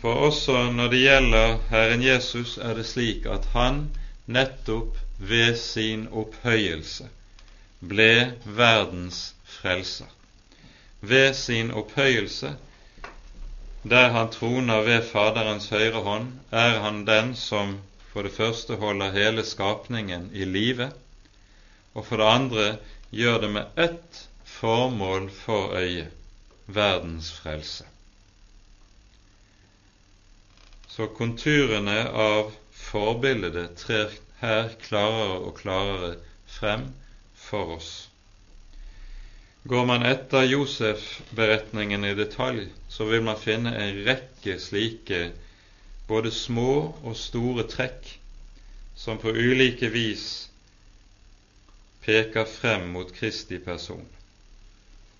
[0.00, 3.82] For også når det gjelder Herren Jesus, er det slik at han
[4.26, 7.10] nettopp ved sin opphøyelse
[7.80, 10.08] ble verdens frelser.
[11.00, 12.54] Ved sin opphøyelse,
[13.82, 17.78] der han troner ved Faderens høyre hånd, er han den som
[18.12, 20.90] for det første holder hele skapningen i live,
[21.94, 22.66] og for det andre
[23.12, 26.08] gjør det med ett formål for øye
[26.66, 27.84] verdens frelse.
[30.90, 36.14] Så konturene av forbildet trer her klarere og klarere
[36.50, 36.88] frem
[37.38, 37.90] for oss.
[39.70, 45.22] Går man etter Josef-beretningen i detalj, så vil man finne en rekke slike
[46.08, 46.70] både små
[47.04, 48.08] og store trekk
[48.98, 50.24] som på ulike vis
[52.06, 54.08] peker frem mot Kristi person.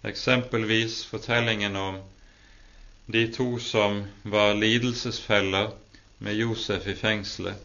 [0.09, 2.01] Eksempelvis fortellingen om
[3.11, 5.71] de to som var lidelsesfeller
[6.19, 7.57] med Josef i fengselet.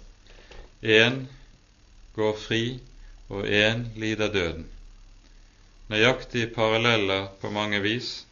[0.82, 1.26] Én
[2.16, 2.80] går fri,
[3.30, 4.66] og én lider døden.
[5.90, 8.26] Nøyaktige paralleller på mange vis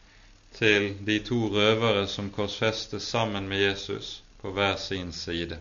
[0.58, 5.58] til de to røvere som korsfestes sammen med Jesus på hver sin side.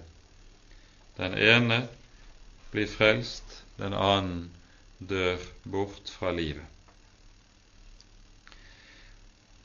[1.17, 1.87] Den ene
[2.71, 4.51] blir frelst, den annen
[5.09, 6.72] dør bort fra livet.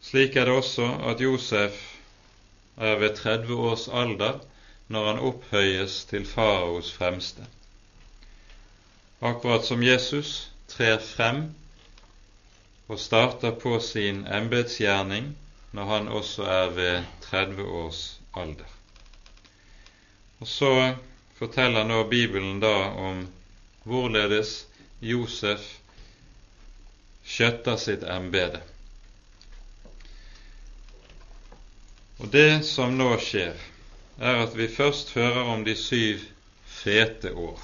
[0.08, 1.80] Slik er det også at Josef
[2.76, 4.38] er ved 30 års alder
[4.88, 7.44] når han opphøyes til faraos fremste.
[9.20, 10.30] Akkurat som Jesus
[10.68, 11.42] trer frem
[12.88, 15.28] og starter på sin embetsgjerning
[15.76, 18.00] når han også er ved 30 års
[18.36, 18.72] alder.
[20.40, 20.94] Og Så
[21.34, 22.74] forteller nå Bibelen da
[23.10, 23.26] om
[23.84, 24.66] hvorledes
[25.02, 25.68] Josef
[27.24, 28.64] skjøtter sitt embete.
[32.18, 33.58] Og det som nå skjer,
[34.18, 36.24] er at vi først hører om de syv
[36.66, 37.60] fete år.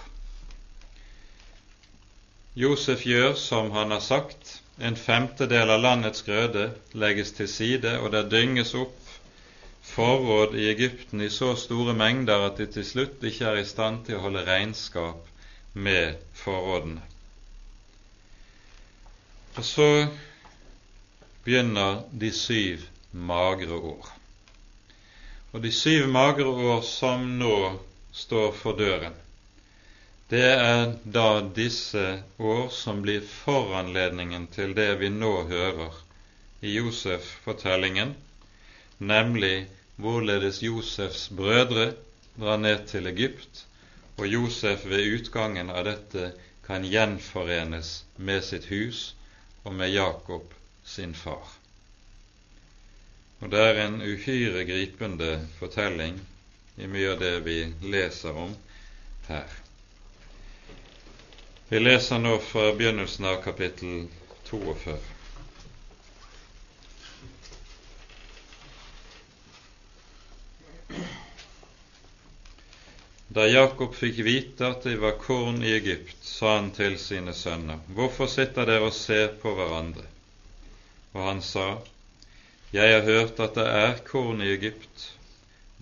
[2.54, 4.60] Josef gjør som han har sagt.
[4.78, 9.00] En femtedel av landets grøde legges til side, og det dynges opp
[9.84, 14.04] forråd i Egypten i så store mengder at de til slutt ikke er i stand
[14.06, 15.26] til å holde regnskap
[15.74, 17.02] med forrådene.
[19.54, 19.88] Og så
[21.44, 24.14] begynner de syv magre år.
[25.54, 27.56] Og de syv magre år som nå
[28.10, 29.14] står for døren,
[30.32, 32.02] det er da disse
[32.42, 35.94] år som blir foranledningen til det vi nå hører
[36.64, 38.16] i Josef-fortellingen,
[38.98, 41.92] nemlig hvorledes Josefs brødre
[42.34, 43.66] drar ned til Egypt,
[44.18, 46.32] og Josef ved utgangen av dette
[46.66, 49.12] kan gjenforenes med sitt hus
[49.62, 50.50] og med Jakob
[50.82, 51.46] sin far.
[53.40, 56.20] Og Det er en uhyre gripende fortelling
[56.78, 57.58] i mye av det vi
[57.94, 58.54] leser om
[59.28, 59.50] her.
[61.68, 64.06] Vi leser nå fra begynnelsen av kapittel
[64.50, 64.96] 42.
[73.34, 77.80] Da Jakob fikk vite at det var korn i Egypt, sa han til sine sønner,
[77.96, 80.04] Hvorfor sitter dere og ser på hverandre?
[81.14, 81.64] Og han sa,
[82.74, 85.06] Jeg har hørt at det er korn i Egypt.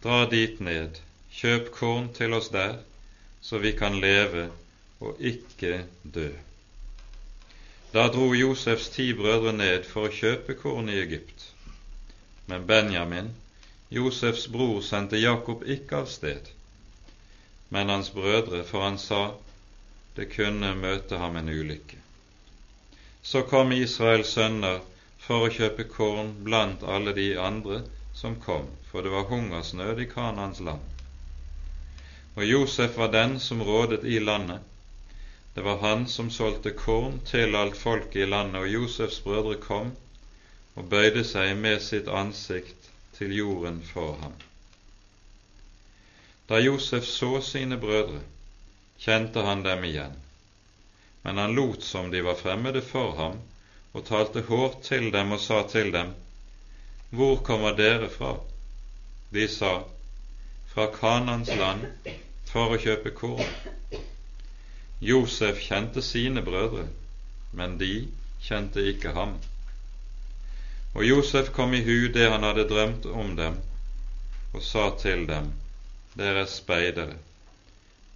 [0.05, 1.01] Dra dit ned,
[1.33, 2.79] kjøp korn til oss der,
[3.41, 4.51] så vi kan leve
[5.01, 6.29] og ikke dø.
[7.93, 11.49] Da dro Josefs ti brødre ned for å kjøpe korn i Egypt.
[12.47, 13.33] Men Benjamin,
[13.91, 16.53] Josefs bror, sendte Jakob ikke av sted
[17.73, 19.31] men hans brødre, for han sa
[20.17, 21.97] det kunne møte ham en ulykke.
[23.23, 24.83] Så kom Israels sønner
[25.23, 27.83] for å kjøpe korn blant alle de andre
[28.15, 30.83] som kom, for det var hungersnød i Kanans land.
[32.35, 34.61] Og Josef var den som rådet i landet.
[35.55, 39.93] Det var han som solgte korn til alt folket i landet, og Josefs brødre kom
[40.75, 44.35] og bøyde seg med sitt ansikt til jorden for ham.
[46.49, 48.25] Da Josef så sine brødre,
[48.99, 50.17] kjente han dem igjen,
[51.23, 53.39] men han lot som de var fremmede for ham,
[53.93, 56.15] og talte hårdt til dem og sa til dem,
[57.11, 58.37] Hvor kommer dere fra?
[59.33, 59.85] De sa,
[60.73, 61.87] Fra Kanans land,
[62.49, 63.49] for å kjøpe korn.
[65.01, 66.87] Josef kjente sine brødre,
[67.53, 68.09] men de
[68.41, 69.35] kjente ikke ham.
[70.95, 73.59] Og Josef kom i hu det han hadde drømt om dem,
[74.53, 75.53] og sa til dem,
[76.15, 77.19] dere er speidere.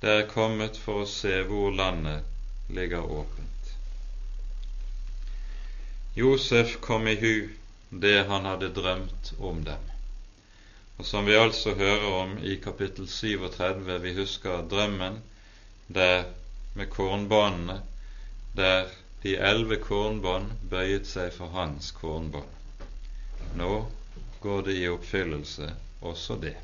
[0.00, 2.24] Dere er kommet for å se hvor landet
[2.68, 3.55] ligger åpent.
[6.16, 7.48] Josef kom i hu
[7.90, 9.82] det han hadde drømt om dem.
[10.96, 15.18] Og som vi altså hører om i kapittel 37, vi husker drømmen
[15.86, 16.24] der
[16.74, 17.82] med kornbanene,
[18.56, 18.88] der
[19.22, 22.48] de elleve kornbånd bøyet seg for hans kornbånd.
[23.60, 23.70] Nå
[24.40, 25.68] går det i oppfyllelse
[26.00, 26.56] også det.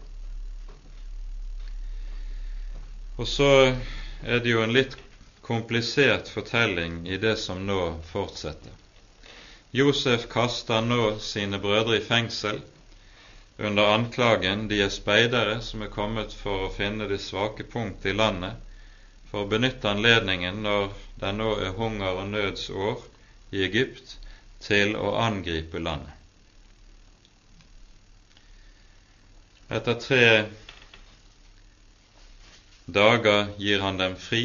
[3.21, 3.51] Og så
[4.25, 4.97] er det jo en litt
[5.45, 7.81] komplisert fortelling i det som nå
[8.13, 8.82] fortsetter.
[9.75, 12.59] Josef kaster nå sine brødre i fengsel
[13.59, 18.13] under anklagen de er speidere som er kommet for å finne det svake punkt i
[18.13, 18.59] landet,
[19.31, 20.91] for å benytte anledningen når
[21.23, 23.01] det nå er hunger og nødsår
[23.57, 24.19] i Egypt,
[24.61, 26.13] til å angripe landet.
[29.73, 30.27] Etter tre
[32.93, 34.43] dager gir han dem fri,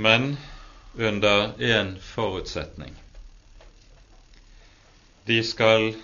[0.00, 0.32] men
[1.00, 2.94] under én forutsetning.
[5.24, 5.94] De skal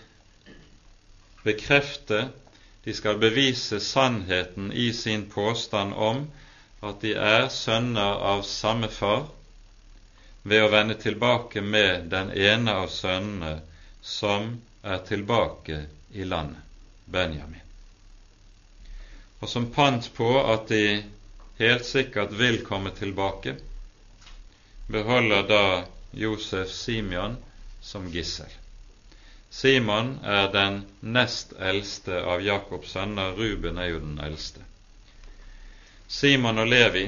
[1.45, 2.29] bekrefte,
[2.85, 6.27] de skal bevise sannheten i sin påstand om
[6.81, 9.27] at de er sønner av samme far,
[10.47, 13.57] ved å vende tilbake med den ene av sønnene
[14.03, 14.53] som
[14.87, 15.81] er tilbake
[16.15, 16.63] i landet,
[17.05, 17.63] Benjamin.
[19.43, 21.03] Og som pant på at de
[21.59, 23.57] helt sikkert vil komme tilbake,
[24.87, 27.37] beholder da Josef Simeon
[27.81, 28.51] som gissel.
[29.51, 34.65] Simon er den nest eldste av Jakobs sønner, Ruben er jo den eldste.
[36.09, 37.07] Simon og Levi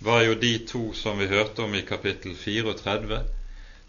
[0.00, 3.20] var jo de to som vi hørte om i kapittel 34,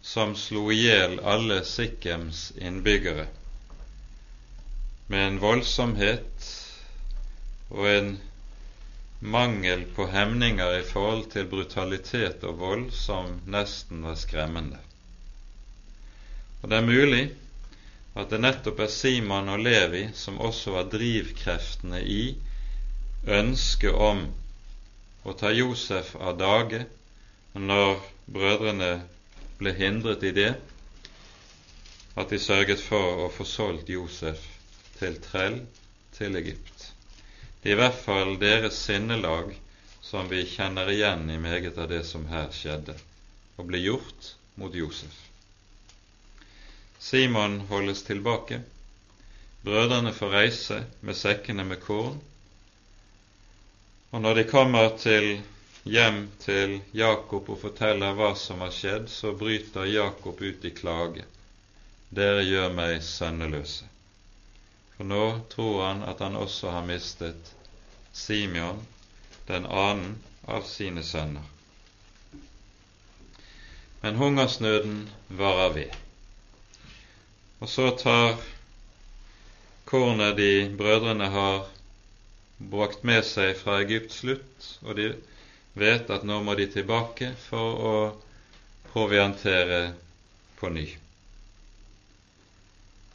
[0.01, 3.27] som slo i hjel alle Sikkems innbyggere
[5.11, 6.49] med en voldsomhet
[7.69, 8.11] og en
[9.21, 14.79] mangel på hemninger i forhold til brutalitet og vold som nesten var skremmende.
[16.61, 17.23] Og det er mulig
[18.17, 22.23] at det nettopp er Simon og Levi som også var drivkreftene i
[23.29, 24.25] ønsket om
[25.23, 26.81] å ta Josef av dage
[27.53, 28.91] når brødrene
[29.61, 30.51] ble hindret i det,
[32.17, 34.41] at de sørget for å få solgt Josef
[34.97, 35.61] til trell
[36.17, 36.70] til Egypt.
[37.61, 39.51] Det er i hvert fall deres sinnelag
[40.01, 42.95] som vi kjenner igjen i meget av det som her skjedde,
[43.57, 45.13] og ble gjort mot Josef.
[47.01, 48.61] Simon holdes tilbake.
[49.61, 52.17] Brødrene får reise med sekkene med korn.
[54.11, 55.29] Og når de kommer til
[55.83, 61.29] hjem til Jakob og forteller hva som har skjedd, så bryter Jakob ut i klage.
[62.09, 63.90] Dere gjør meg sønneløse.
[65.01, 67.47] For nå tror han at han også har mistet
[68.13, 68.83] Simeon,
[69.47, 70.11] den annen
[70.45, 71.41] av sine sønner.
[74.03, 75.09] Men hungersnøden
[75.41, 75.97] varer ved.
[77.65, 78.37] Og så tar
[79.89, 81.65] kornet de brødrene har
[82.77, 85.15] brakt med seg fra Egypt slutt, og de
[85.73, 87.99] vet at nå må de tilbake for å
[88.93, 89.87] proviantere
[90.61, 90.91] på ny.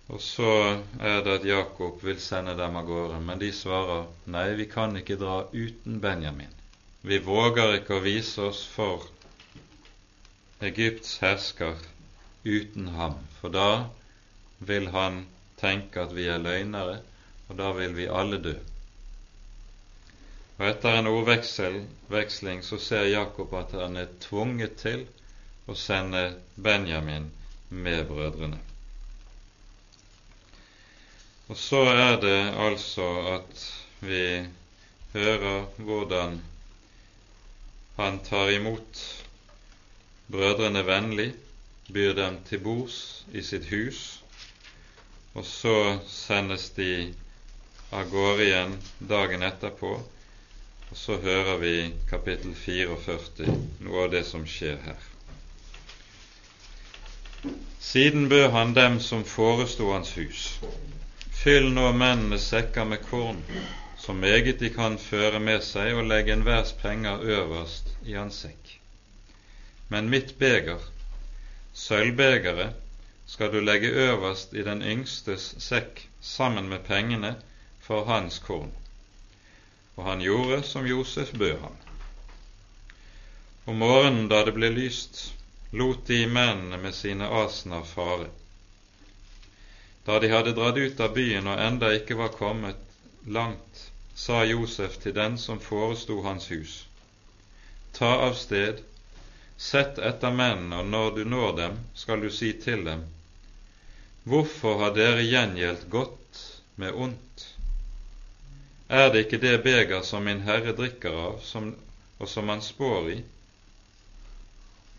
[0.09, 0.51] Og så
[1.03, 4.95] er det at Jakob vil sende dem av gårde, men de svarer nei, vi kan
[5.01, 6.53] ikke dra uten Benjamin.
[7.03, 9.09] Vi våger ikke å vise oss for
[10.69, 11.75] Egypts hersker
[12.45, 13.91] uten ham, for da
[14.71, 15.25] vil han
[15.61, 17.01] tenke at vi er løgnere,
[17.49, 18.55] og da vil vi alle dø.
[20.57, 25.05] Og Etter en ordveksling så ser Jakob at han er tvunget til
[25.67, 27.29] å sende Benjamin
[27.69, 28.63] med brødrene.
[31.49, 33.65] Og så er det altså at
[34.01, 34.47] vi
[35.13, 36.41] hører hvordan
[37.97, 39.03] han tar imot
[40.31, 41.35] brødrene vennlig,
[41.93, 42.99] byr dem til bords
[43.33, 44.01] i sitt hus,
[45.35, 45.77] og så
[46.11, 47.15] sendes de
[47.95, 48.75] av gårde igjen
[49.09, 49.93] dagen etterpå,
[50.91, 51.75] og så hører vi
[52.11, 53.55] kapittel 44,
[53.87, 55.07] noe av det som skjer her.
[57.81, 60.59] Siden bød han dem som foresto hans hus,
[61.47, 63.37] fyll nå mennene sekker med korn,
[63.99, 68.73] så meget de kan føre med seg, og legge enhvers penger øverst i hans sekk.
[69.87, 70.83] Men mitt beger,
[71.71, 72.75] sølvbegeret,
[73.31, 77.37] skal du legge øverst i den yngstes sekk sammen med pengene
[77.79, 78.73] for hans korn.
[79.95, 81.77] Og han gjorde som Josef bød ham.
[83.71, 85.29] Om morgenen da det ble lyst,
[85.71, 88.33] lot de mennene med sine asener fare.
[90.07, 92.79] Da de hadde dratt ut av byen og enda ikke var kommet
[93.27, 93.81] langt,
[94.15, 96.77] sa Josef til den som foresto hans hus,
[97.93, 98.83] Ta av sted,
[99.57, 103.07] sett etter mennene, og når du når dem, skal du si til dem,
[104.27, 106.41] Hvorfor har dere gjengjeldt godt
[106.83, 107.45] med ondt?
[108.89, 111.69] Er det ikke det beger som min Herre drikker av, som,
[112.19, 113.17] og som han spår i?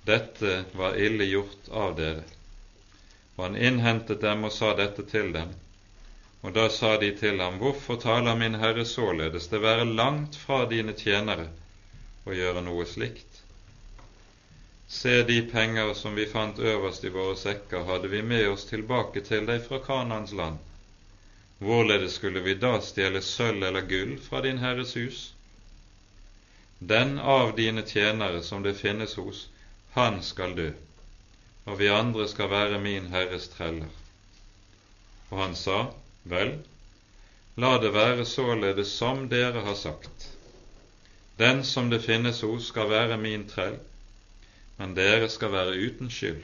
[0.08, 2.24] Dette var ille gjort av dere.
[3.38, 5.54] Og han innhentet dem og sa dette til dem.
[6.42, 9.48] Og da sa de til ham, Hvorfor taler min Herre således?
[9.48, 11.50] Det være langt fra dine tjenere
[12.26, 13.42] å gjøre noe slikt.
[14.88, 19.22] Se de penger som vi fant øverst i våre sekker, hadde vi med oss tilbake
[19.22, 20.60] til deg fra Kanans land.
[21.60, 25.34] Hvorledes skulle vi da stjele sølv eller gull fra din Herres hus?
[26.80, 29.48] Den av dine tjenere som det finnes hos,
[29.98, 30.70] han skal dø,
[31.68, 33.92] og vi andre skal være min Herres treller.
[35.30, 35.80] Og han sa,
[36.24, 36.54] Vel,
[37.60, 40.30] la det være således som dere har sagt.
[41.40, 43.78] Den som det finnes hos, skal være min trell,
[44.78, 46.44] men dere skal være uten skyld.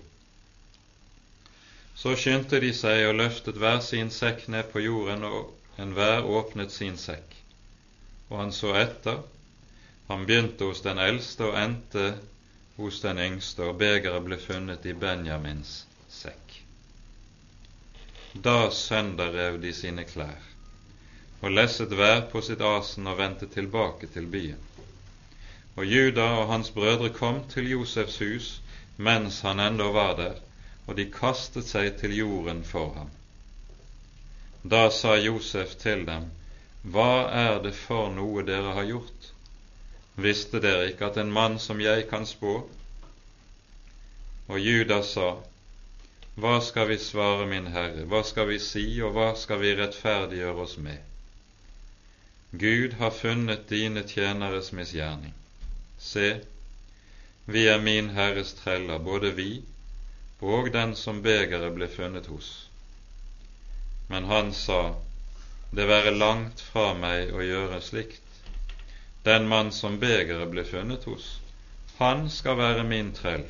[1.96, 6.72] Så skyndte de seg og løftet hver sin sekk ned på jorden, og enhver åpnet
[6.72, 7.36] sin sekk.
[8.30, 9.24] Og han så etter.
[10.10, 12.08] Han begynte hos den eldste og endte
[12.78, 16.58] hos den yngste, og begeret ble funnet i Benjamins sekk.
[18.34, 20.54] Da sønderrev de sine klær
[21.44, 24.60] og lesset hver på sitt asen og vendte tilbake til byen.
[25.76, 28.48] Og Juda og hans brødre kom til Josefs hus
[28.98, 30.40] mens han ennå var der,
[30.88, 33.12] og de kastet seg til jorden for ham.
[34.64, 36.30] Da sa Josef til dem,
[36.84, 39.33] Hva er det for noe dere har gjort?
[40.16, 42.54] Visste dere ikke at en mann som jeg kan spå?
[44.48, 45.30] Og Juda sa,
[46.36, 50.66] Hva skal vi svare, min Herre, hva skal vi si, og hva skal vi rettferdiggjøre
[50.66, 50.98] oss med?
[52.52, 55.34] Gud har funnet dine tjeneres misgjerning.
[55.98, 56.42] Se,
[57.46, 59.52] vi er min Herres treller, både vi
[60.44, 62.50] og den som begeret ble funnet hos.
[64.10, 64.96] Men han sa,
[65.72, 68.33] Det være langt fra meg å gjøre slikt.
[69.24, 71.28] Den mann som begeret ble funnet hos,
[71.98, 73.46] han skal være min trell,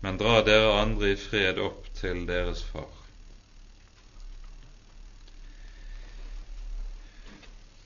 [0.00, 2.88] men dra dere andre i fred opp til deres far.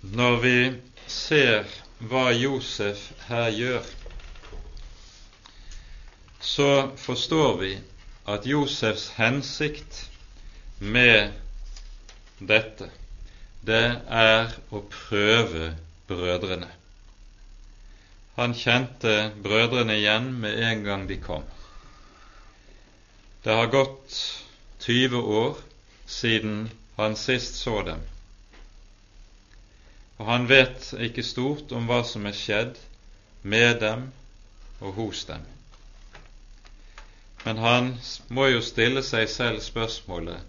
[0.07, 0.59] Når vi
[1.11, 1.65] ser
[1.99, 3.89] hva Josef her gjør,
[6.41, 6.69] så
[7.03, 7.73] forstår vi
[8.31, 10.05] at Josefs hensikt
[10.79, 11.35] med
[12.39, 12.93] dette,
[13.67, 15.73] det er å prøve
[16.09, 16.69] brødrene.
[18.37, 21.47] Han kjente brødrene igjen med en gang de kom.
[23.45, 24.19] Det har gått
[24.85, 25.57] 20 år
[26.07, 28.05] siden han sist så dem
[30.17, 32.79] og han vet ikke stort om hva som er skjedd
[33.45, 34.07] med dem
[34.81, 35.43] og hos dem.
[37.45, 37.91] Men han
[38.35, 40.41] må jo stille seg selv spørsmålet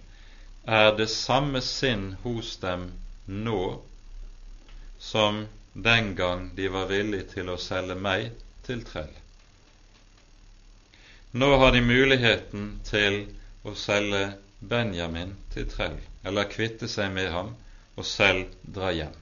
[0.78, 2.90] er det samme sinn hos dem
[3.28, 3.60] nå
[5.00, 8.32] som den gang de var villige til å selge meg
[8.66, 9.14] til trell.
[11.38, 13.20] Nå har de muligheten til
[13.68, 14.24] å selge
[14.60, 17.54] Benjamin til trell, eller kvitte seg med ham
[17.98, 19.14] og selv dra hjem.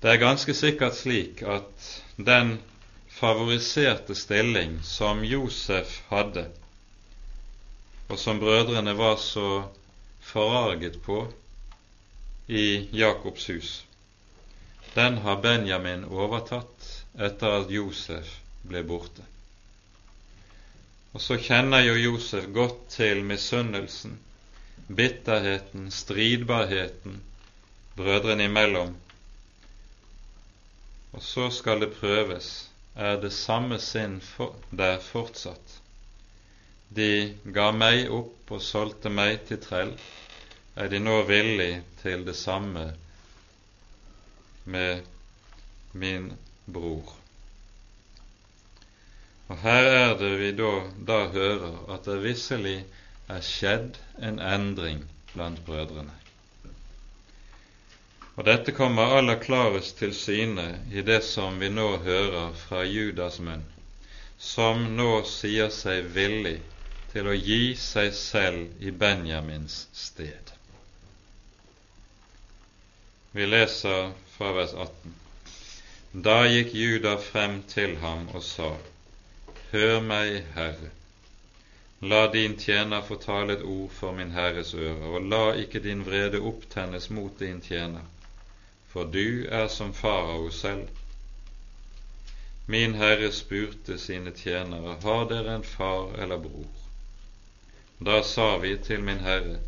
[0.00, 2.54] Det er ganske sikkert slik at den
[3.12, 6.46] favoriserte stilling som Josef hadde,
[8.08, 9.66] og som brødrene var så
[10.24, 11.26] forarget på
[12.50, 13.72] i Jakobs hus,
[14.94, 18.32] den har Benjamin overtatt etter at Josef
[18.66, 19.26] ble borte.
[21.14, 24.18] Og så kjenner jo Josef godt til misunnelsen,
[24.86, 27.20] bitterheten, stridbarheten
[27.98, 28.96] brødrene imellom
[31.12, 32.48] og så skal det prøves,
[32.94, 34.20] er det samme sinn
[34.70, 35.76] der fortsatt.
[36.98, 39.92] De ga meg opp og solgte meg til trell.
[40.80, 42.86] Er de nå villig til det samme
[44.64, 45.02] med
[45.92, 46.30] min
[46.64, 47.10] bror?
[49.50, 50.70] Og her er det vi da,
[51.10, 52.78] da hører at det visselig
[53.28, 55.02] er skjedd en endring
[55.34, 56.14] blant brødrene.
[58.38, 60.64] Og dette kommer aller klarest til syne
[60.96, 63.66] i det som vi nå hører fra Judas munn,
[64.38, 66.56] som nå sier seg villig
[67.12, 70.54] til å gi seg selv i Benjamins sted.
[73.32, 75.14] Vi leser fra vers 18.
[76.12, 78.70] Da gikk Juda frem til ham og sa,
[79.72, 80.90] Hør meg, Herre.
[82.00, 86.06] La din tjener få tale et ord for min Herres øre, og la ikke din
[86.06, 88.08] vrede opptennes mot din tjener
[88.92, 90.88] for du er som farao selv.
[92.66, 96.66] Min herre spurte sine tjenere, har dere en far eller bror?
[97.98, 99.58] Da sa vi til min herre,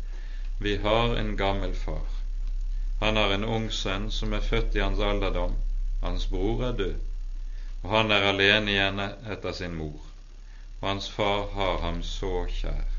[0.59, 2.12] vi har en gammel far.
[2.99, 5.55] Han har en ung sønn som er født i hans alderdom,
[6.01, 6.95] hans bror er død,
[7.83, 9.99] og han er alene igjen etter sin mor,
[10.79, 12.93] og hans far har ham så kjær.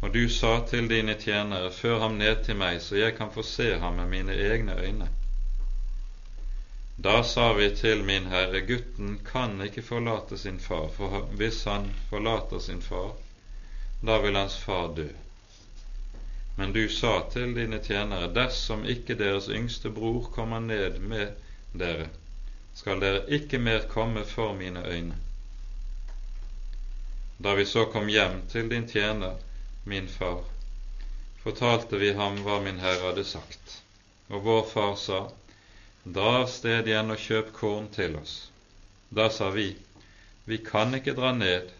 [0.00, 3.42] Og du sa til dine tjenere, før ham ned til meg, så jeg kan få
[3.42, 5.08] se ham med mine egne øyne.
[6.98, 11.92] Da sa vi til min herre, gutten kan ikke forlate sin far, for hvis han
[12.10, 13.12] forlater sin far,
[14.02, 15.08] da vil hans far dø.
[16.58, 21.36] Men du sa til dine tjenere, dersom ikke deres yngste bror kommer ned med
[21.82, 22.08] dere,
[22.74, 25.14] skal dere ikke mer komme for mine øyne.
[27.38, 29.38] Da vi så kom hjem til din tjener,
[29.86, 30.42] min far,
[31.46, 33.78] fortalte vi ham hva min Herre hadde sagt.
[34.28, 35.20] Og vår far sa,
[36.02, 38.38] dra av sted igjen og kjøp korn til oss.
[39.14, 39.70] Da sa vi,
[40.50, 41.70] vi kan ikke dra ned,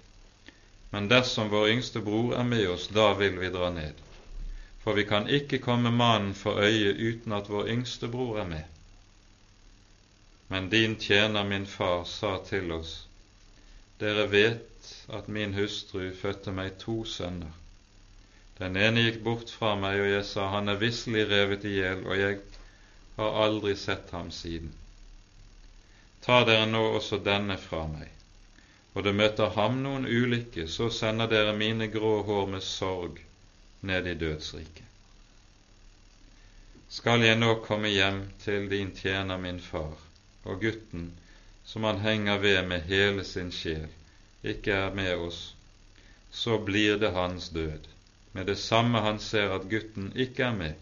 [0.94, 4.06] men dersom vår yngste bror er med oss, da vil vi dra ned.
[4.88, 8.62] For vi kan ikke komme mannen for øye uten at vår yngste bror er med.
[10.48, 12.94] Men din tjener, min far, sa til oss,
[14.00, 17.52] Dere vet at min hustru fødte meg to sønner.
[18.62, 22.06] Den ene gikk bort fra meg, og jeg sa, Han er visselig revet i hjel,
[22.06, 22.40] og jeg
[23.20, 24.72] har aldri sett ham siden.
[26.24, 28.08] Ta dere nå også denne fra meg.
[28.94, 33.26] Og det møter ham noen ulykke, så sender dere mine grå hår med sorg
[33.80, 34.84] ned i dødsriket.
[36.88, 39.96] Skal jeg nå komme hjem til din tjener min far,
[40.44, 41.10] og gutten
[41.68, 43.88] som han henger ved med hele sin sjel,
[44.42, 45.54] ikke er med oss,
[46.30, 47.88] så blir det hans død,
[48.32, 50.74] med det samme han ser at gutten ikke er med.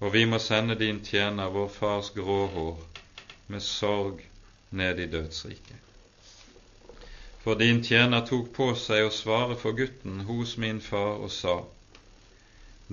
[0.00, 2.80] Og vi må sende din tjener, vår fars grå hår,
[3.48, 4.24] med sorg
[4.70, 5.87] ned i dødsriket.
[7.48, 11.54] For din tjener tok på seg å svare for gutten hos min far og sa,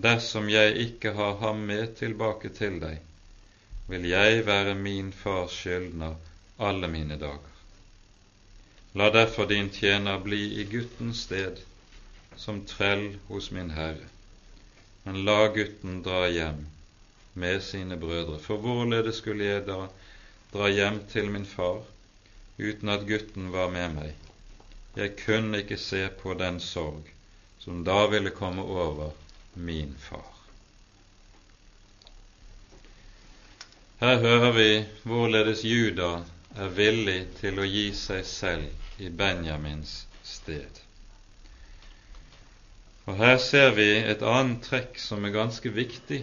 [0.05, 3.01] Dersom jeg ikke har ham med tilbake til deg,
[3.91, 6.15] vil jeg være min fars skyldner
[6.69, 7.51] alle mine dager.
[8.95, 11.59] La derfor din tjener bli i guttens sted
[12.39, 14.07] som trell hos min Herre,
[15.03, 16.63] men la gutten dra hjem
[17.43, 18.39] med sine brødre.
[18.39, 19.89] For hvorledes skulle jeg da
[20.55, 21.81] dra hjem til min far
[22.55, 24.24] uten at gutten var med meg?
[24.95, 27.11] Jeg kunne ikke se på den sorg
[27.59, 29.11] som da ville komme over
[29.55, 30.31] min far.
[33.99, 34.69] Her hører vi
[35.03, 36.11] hvorledes Juda
[36.55, 40.81] er villig til å gi seg selv i Benjamins sted.
[43.05, 46.21] Og Her ser vi et annet trekk som er ganske viktig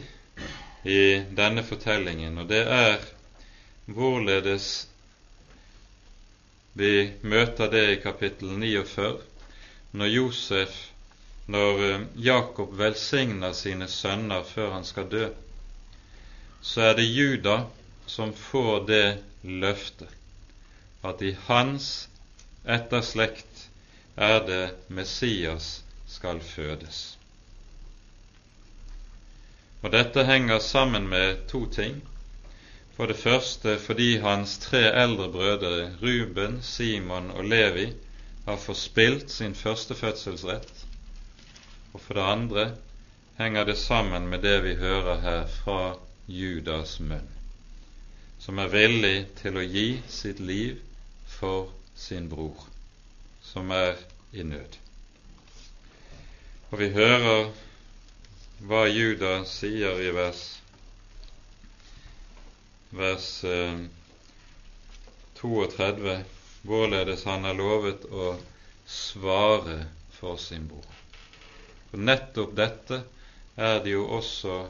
[0.85, 1.03] i
[1.37, 3.05] denne fortellingen, og det er
[3.87, 4.89] hvorledes
[6.75, 9.19] vi møter det i kapittel 49,
[9.93, 10.77] når Josef,
[11.47, 15.27] når eh, Jakob velsigner sine sønner før han skal dø
[16.63, 17.65] så er det Juda
[18.07, 19.07] som får det
[19.43, 20.09] løftet
[21.03, 22.09] at i hans
[22.63, 23.65] etterslekt
[24.15, 27.01] er det Messias skal fødes.
[29.83, 31.99] Og Dette henger sammen med to ting.
[32.97, 37.93] For det første fordi hans tre eldre brødre, Ruben, Simon og Levi,
[38.45, 40.87] har forspilt sin førstefødselsrett.
[41.93, 42.71] Og for det andre
[43.39, 45.95] henger det sammen med det vi hører her fra
[46.29, 47.29] Judas munn,
[48.39, 50.79] som er villig til å gi sitt liv
[51.27, 52.67] for sin bror,
[53.43, 53.97] som er
[54.33, 54.79] i nød.
[56.71, 57.51] Og vi hører
[58.63, 60.62] hva Judas sier i vers,
[62.93, 63.85] vers eh,
[65.41, 66.17] 32,
[66.63, 68.37] hvorledes han er lovet å
[68.87, 69.79] svare
[70.19, 70.87] for sin bror.
[71.93, 73.03] Og nettopp dette
[73.57, 74.63] er det jo også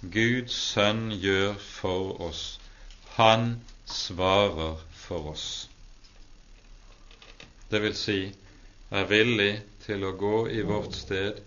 [0.00, 2.44] Guds sønn gjør for oss.
[3.16, 5.48] Han svarer for oss.
[7.70, 8.20] Det vil si
[8.90, 9.52] er villig
[9.84, 11.40] til å gå i vårt sted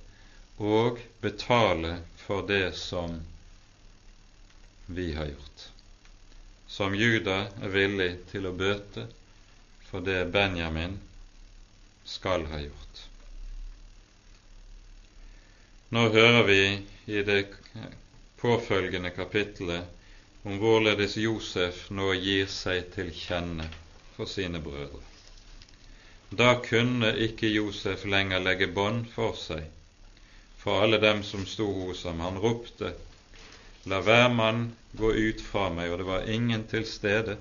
[0.64, 3.20] og betale for det som
[4.88, 5.73] vi har gjort.
[6.74, 9.06] Som Juda er villig til å bøte
[9.86, 10.96] for det Benjamin
[12.10, 13.02] skal ha gjort.
[15.94, 16.64] Nå hører vi
[17.14, 17.44] i det
[18.42, 23.70] påfølgende kapittelet om hvorledes Josef nå gir seg til kjenne
[24.16, 25.04] for sine brødre.
[26.34, 29.70] Da kunne ikke Josef lenger legge bånd for seg
[30.64, 32.26] for alle dem som sto hos ham.
[32.26, 32.96] Han ropte,
[33.86, 37.36] La hver mann gå ut fra meg, og det var ingen til stede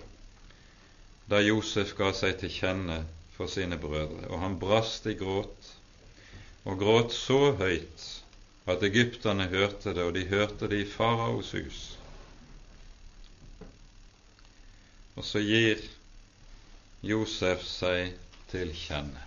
[1.31, 2.99] da Josef ga seg til kjenne
[3.37, 5.71] for sine brødre, og han brast i gråt,
[6.67, 8.09] og gråt så høyt
[8.67, 11.81] at egypterne hørte det, og de hørte det i faraos hus.
[15.17, 15.81] Og så gir
[17.07, 18.15] Josef seg
[18.53, 19.25] til kjenne.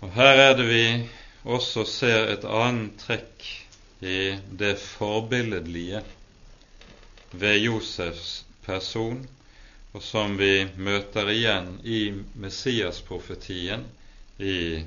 [0.00, 0.84] Og her er det vi
[1.48, 3.46] også ser et annet trekk
[4.00, 6.02] i det forbilledlige
[7.30, 9.24] ved Josefs person,
[9.92, 12.00] og som vi møter igjen i
[12.38, 13.86] Messias-profetien
[14.38, 14.84] i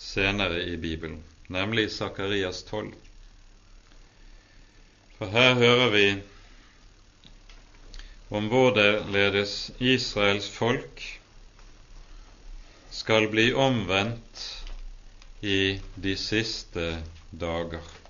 [0.00, 2.92] senere i Bibelen, nemlig Sakarias 12.
[5.18, 6.06] For her hører vi
[8.34, 11.02] om hvorledes Israels folk
[12.94, 14.46] skal bli omvendt
[15.42, 16.88] i de siste
[17.30, 18.03] dager.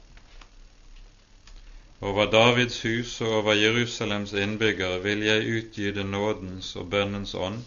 [2.05, 7.63] Over Davids hus og over Jerusalems innbyggere vil jeg utgyde nådens og bønnens ånd,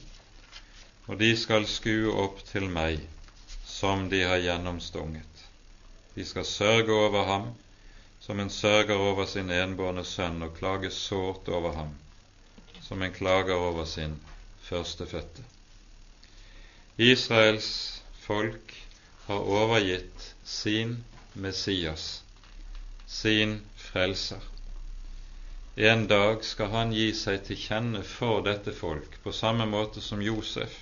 [1.08, 3.00] og de skal skue opp til meg
[3.66, 5.42] som de har gjennomstunget.
[6.14, 7.48] De skal sørge over ham
[8.28, 11.96] som en sørger over sin enbårne sønn, og klage sårt over ham
[12.86, 14.20] som en klager over sin
[14.70, 15.42] førstefødte.
[16.98, 17.72] Israels
[18.28, 18.78] folk
[19.26, 21.00] har overgitt sin
[21.34, 22.24] Messias,
[23.08, 24.42] sin frelser.
[25.76, 30.22] En dag skal han gi seg til kjenne for dette folk, på samme måte som
[30.26, 30.74] Josef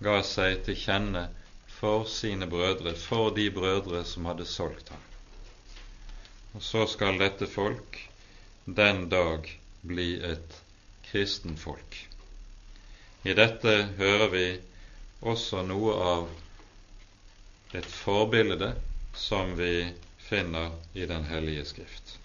[0.00, 1.26] ga seg til kjenne
[1.80, 5.02] for sine brødre, for de brødre som hadde solgt ham.
[6.54, 7.98] Og så skal dette folk
[8.64, 9.50] den dag
[9.82, 10.56] bli et
[11.10, 11.98] kristenfolk.
[13.24, 14.44] I dette hører vi
[15.20, 16.30] også noe av
[17.76, 18.72] et forbilde
[19.14, 19.74] som vi
[20.30, 22.16] finner i Den hellige Skrift.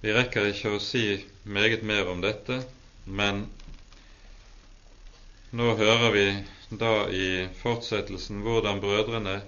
[0.00, 1.04] Vi rekker ikke å si
[1.44, 2.60] meget mer om dette,
[3.04, 3.46] men
[5.56, 6.26] nå hører vi
[6.84, 9.40] da i fortsettelsen hvordan brødrene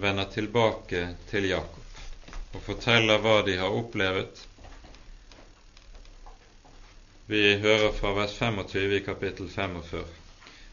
[0.00, 1.02] vender tilbake
[1.32, 4.40] til Jakob og forteller hva de har opplevet.
[7.30, 10.00] Vi hører fra vers 25 i kapittel 45.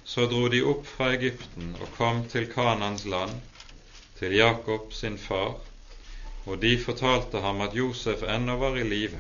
[0.08, 3.36] Så dro de opp fra Egypten og kom til Kanans land,
[4.20, 5.56] til Jakob sin far,
[6.48, 9.20] og de fortalte ham at Josef ennå var i live,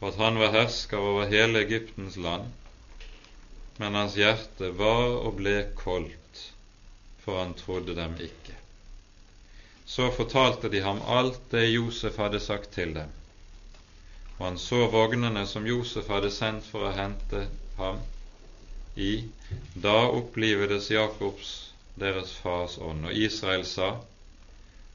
[0.00, 2.50] og at han var hersker over hele Egyptens land,
[3.78, 6.42] men hans hjerte var og ble koldt,
[7.24, 8.56] for han trodde dem ikke.
[9.86, 13.12] Så fortalte de ham alt det Josef hadde sagt til dem,
[14.38, 17.46] og han så vognene som Josef hadde sendt for å hente
[17.78, 18.02] ham
[18.96, 19.24] i.
[19.74, 21.65] Da opplivedes Jakobs,
[22.00, 23.90] deres fars ånd, og Israel sa,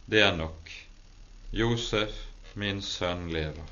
[0.05, 0.71] det er nok,
[1.51, 2.13] Josef,
[2.53, 3.69] min sønn, lever.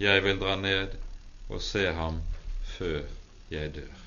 [0.00, 0.96] Jeg vil dra ned
[1.48, 2.22] og se ham
[2.76, 3.02] før
[3.50, 4.00] jeg dør.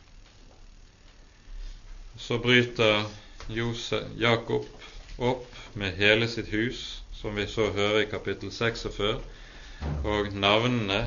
[2.17, 3.05] Så bryter
[3.49, 4.65] Josef, Jakob
[5.17, 9.21] opp med hele sitt hus, som vi så hører i kapittel 46,
[10.03, 11.05] og navnene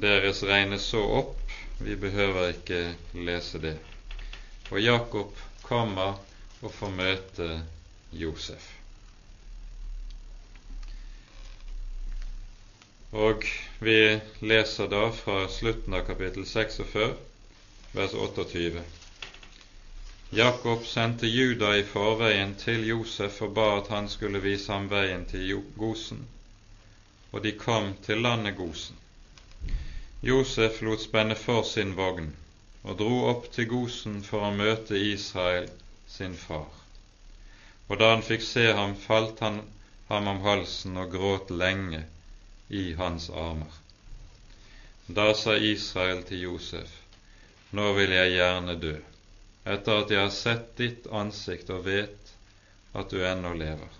[0.00, 1.36] deres regnes så opp,
[1.80, 2.82] vi behøver ikke
[3.14, 3.76] lese det.
[4.70, 5.36] Og Jakob
[5.70, 6.18] kommer
[6.60, 7.48] og får møte
[8.12, 8.64] Josef.
[13.12, 13.46] Og
[13.82, 13.98] vi
[14.46, 17.06] leser da fra slutten av kapittel 46,
[17.94, 18.82] vers 28.
[20.40, 25.24] Jakob sendte Juda i forveien til Josef og ba at han skulle vise ham veien
[25.30, 26.26] til Gosen,
[27.32, 28.98] og de kom til landet Gosen.
[30.22, 32.30] Josef lot spenne for sin vogn
[32.82, 35.68] og dro opp til Gosen for å møte Israel,
[36.08, 36.70] sin far.
[37.88, 39.60] Og da han fikk se ham, falt han
[40.08, 42.02] ham om halsen og gråt lenge
[42.68, 43.76] i hans armer.
[45.06, 46.90] Da sa Israel til Josef,
[47.70, 48.96] Nå vil jeg gjerne dø,
[49.74, 52.32] etter at jeg har sett ditt ansikt og vet
[52.98, 53.92] at du ennå lever.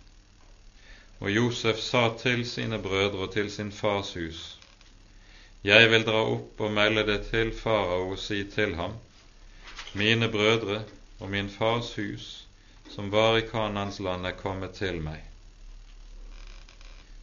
[1.20, 4.41] Og Josef sa til sine brødre og til sin fars hus,
[5.61, 8.94] Jeg vil dra opp og melde det til farao og si til ham,
[9.92, 10.78] mine brødre
[11.18, 12.28] og min fars hus,
[12.88, 15.20] som var i Kanans land, er kommet til meg.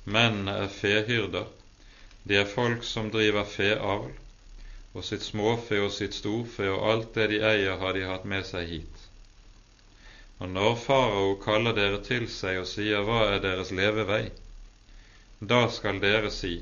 [0.05, 1.49] Mennene er fehyrder,
[2.29, 4.13] de er folk som driver feavl,
[4.93, 8.45] og sitt småfe og sitt storfe og alt det de eier, har de hatt med
[8.45, 9.03] seg hit.
[10.37, 14.27] Og når farao kaller dere til seg og sier hva er deres levevei,
[15.41, 16.59] da skal dere si,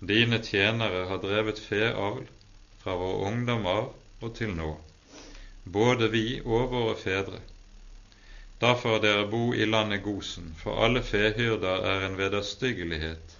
[0.00, 2.24] dine tjenere har drevet feavl
[2.82, 3.90] fra vår ungdom av
[4.24, 4.72] og til nå,
[5.64, 7.40] både vi og våre fedre.
[8.60, 13.36] Derfor har dere bo i landet Gosen, for alle fehyrder er en vederstyggelighet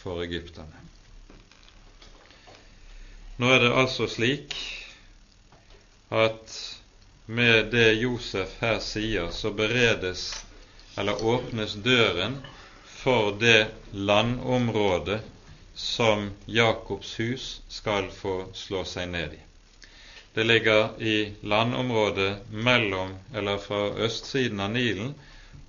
[0.00, 0.84] for egypterne.
[3.38, 4.56] Nå er det altså slik
[6.10, 6.58] at
[7.28, 10.30] med det Josef her sier, så beredes
[10.98, 12.40] eller åpnes døren
[12.98, 15.20] for det landområdet
[15.78, 19.38] som Jakobs hus skal få slå seg ned i.
[20.34, 25.14] Det ligger i landområdet mellom, eller fra østsiden av Nilen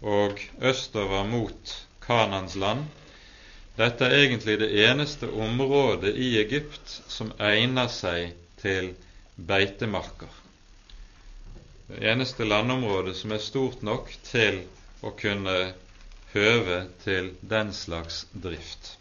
[0.01, 2.87] og østover mot Kanans land.
[3.77, 8.33] Dette er egentlig det eneste området i Egypt som egner seg
[8.63, 8.91] til
[9.37, 10.33] beitemarker.
[11.89, 14.63] Det eneste landområdet som er stort nok til
[15.05, 15.59] å kunne
[16.33, 18.98] høve til den slags drift.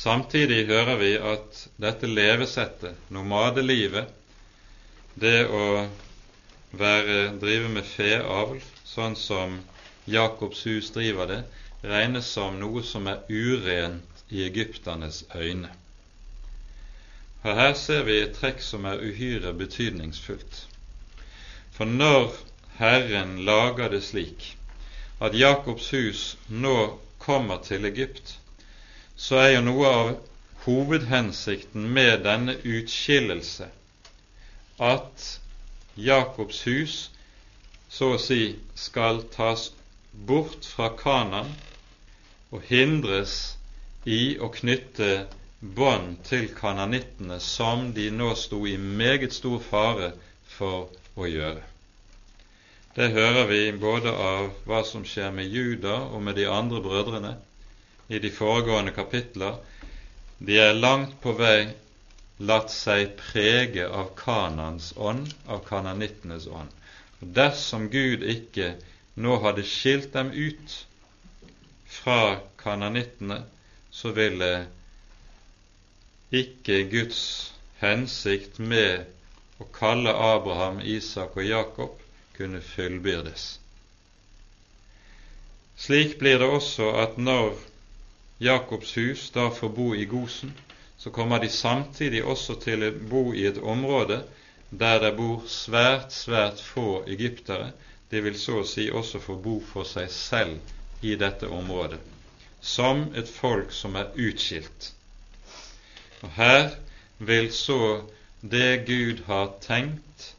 [0.00, 4.06] Samtidig hører vi at dette levesettet, nomadelivet,
[5.20, 5.64] det å
[6.72, 9.58] være, drive med feavl, sånn som
[10.08, 11.38] Jakobs hus driver det,
[11.84, 15.68] regnes som noe som er urent i egypternes øyne.
[17.44, 20.62] Og Her ser vi et trekk som er uhyre betydningsfullt.
[21.76, 22.32] For når
[22.80, 24.54] Herren lager det slik
[25.20, 26.78] at Jakobs hus nå
[27.20, 28.38] kommer til Egypt,
[29.20, 30.10] så er jo noe av
[30.64, 33.68] hovedhensikten med denne utskillelse
[34.80, 35.26] at
[36.00, 36.94] Jakobs hus
[37.92, 39.66] så å si skal tas
[40.30, 41.50] bort fra Kanan
[42.50, 43.34] og hindres
[44.08, 45.10] i å knytte
[45.60, 50.14] bånd til kananittene som de nå sto i meget stor fare
[50.56, 50.88] for
[51.20, 51.60] å gjøre.
[52.96, 57.36] Det hører vi både av hva som skjer med Juda og med de andre brødrene
[58.10, 59.60] i de foregående kapitler.
[60.38, 61.70] De er langt på vei
[62.40, 66.72] latt seg prege av Kanans ånd, av kananittenes ånd.
[67.20, 68.74] Og Dersom Gud ikke
[69.20, 70.76] nå hadde skilt dem ut
[71.90, 73.42] fra kananittene,
[73.90, 74.50] så ville
[76.30, 77.22] ikke Guds
[77.80, 79.06] hensikt med
[79.60, 81.98] å kalle Abraham, Isak og Jakob
[82.36, 83.58] kunne fullbyrdes.
[85.80, 87.58] Slik blir det også at når
[88.40, 90.52] Jakobs hus da får bo i Gosen,
[90.96, 94.22] så kommer de samtidig også til å bo i et område
[94.70, 97.72] der det bor svært, svært få egyptere.
[98.10, 102.00] De vil så å si også få bo for seg selv i dette området,
[102.60, 104.90] som et folk som er utskilt.
[106.22, 106.72] Og her
[107.18, 107.78] vil så
[108.40, 110.30] det Gud har tenkt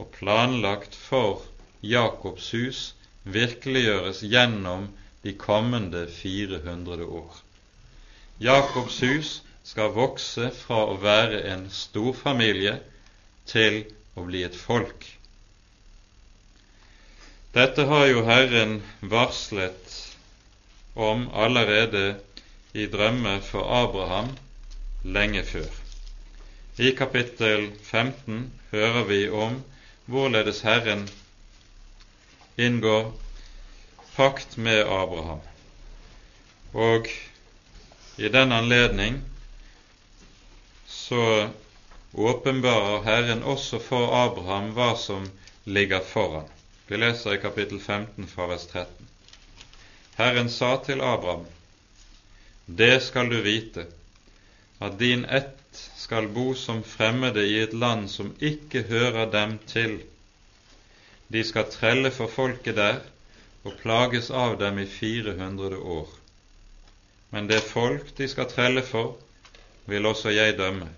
[0.00, 1.44] og planlagt for
[1.84, 2.82] Jakobs hus
[3.24, 4.88] virkeliggjøres gjennom
[5.22, 7.34] de kommende 400 år.
[8.38, 12.78] Jakobs hus skal vokse fra å være en storfamilie
[13.46, 13.84] til
[14.18, 15.06] å bli et folk.
[17.52, 18.78] Dette har jo Herren
[19.12, 19.98] varslet
[20.94, 22.16] om allerede
[22.72, 24.32] i drømme for Abraham
[25.04, 25.68] lenge før.
[26.80, 29.58] I kapittel 15 hører vi om
[30.08, 31.04] hvorledes Herren
[32.56, 33.12] inngår
[34.16, 35.40] pakt med Abraham.
[36.72, 37.08] Og
[38.16, 39.20] i den anledning
[40.86, 41.48] så
[42.12, 45.30] åpenbarer Herren også for Abraham hva som
[45.64, 46.48] ligger foran.
[46.86, 49.08] Vi leser i kapittel 15 fra vers 13.
[50.18, 51.46] Herren sa til Abraham,
[52.66, 53.86] det skal du vite,
[54.80, 60.02] at din ett skal bo som fremmede i et land som ikke hører dem til.
[61.32, 63.00] De skal trelle for folket der
[63.62, 66.08] og plages av dem i 400 år.
[67.30, 69.16] Men det folk de skal trelle for,
[69.86, 70.88] vil også jeg dømme.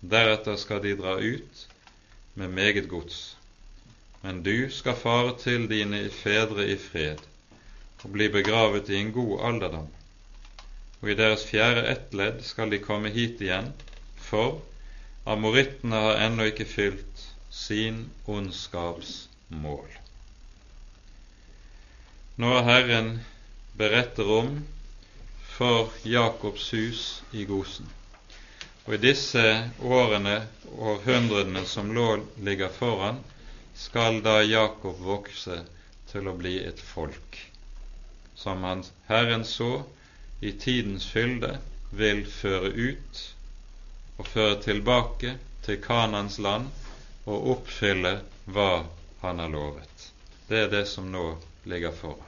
[0.00, 1.66] Deretter skal de dra ut
[2.34, 3.36] med meget gods.
[4.22, 7.22] Men du skal fare til dine fedre i fred
[8.04, 9.88] og bli begravet i en god alderdom.
[11.00, 13.72] Og i deres fjerde ettledd skal de komme hit igjen
[14.28, 14.60] for
[15.28, 20.07] amorittene har ennå ikke fylt sin ondskaps mål.
[22.40, 23.18] Nå har Herren
[23.72, 24.60] beretter om
[25.42, 27.88] for Jakobs hus i Gosen.
[28.84, 29.42] Og i disse
[29.82, 30.36] årene,
[30.70, 32.04] og århundrene som lå
[32.46, 33.18] ligger foran,
[33.74, 35.58] skal da Jakob vokse
[36.12, 37.40] til å bli et folk,
[38.38, 39.72] som han Herren så
[40.38, 41.56] i tidens fylde
[41.90, 43.24] vil føre ut
[44.22, 45.34] og føre tilbake
[45.66, 46.70] til Kanans land
[47.26, 48.72] og oppfylle hva
[49.26, 50.10] han har lovet.
[50.46, 51.32] Det er det som nå
[51.66, 52.27] ligger foran.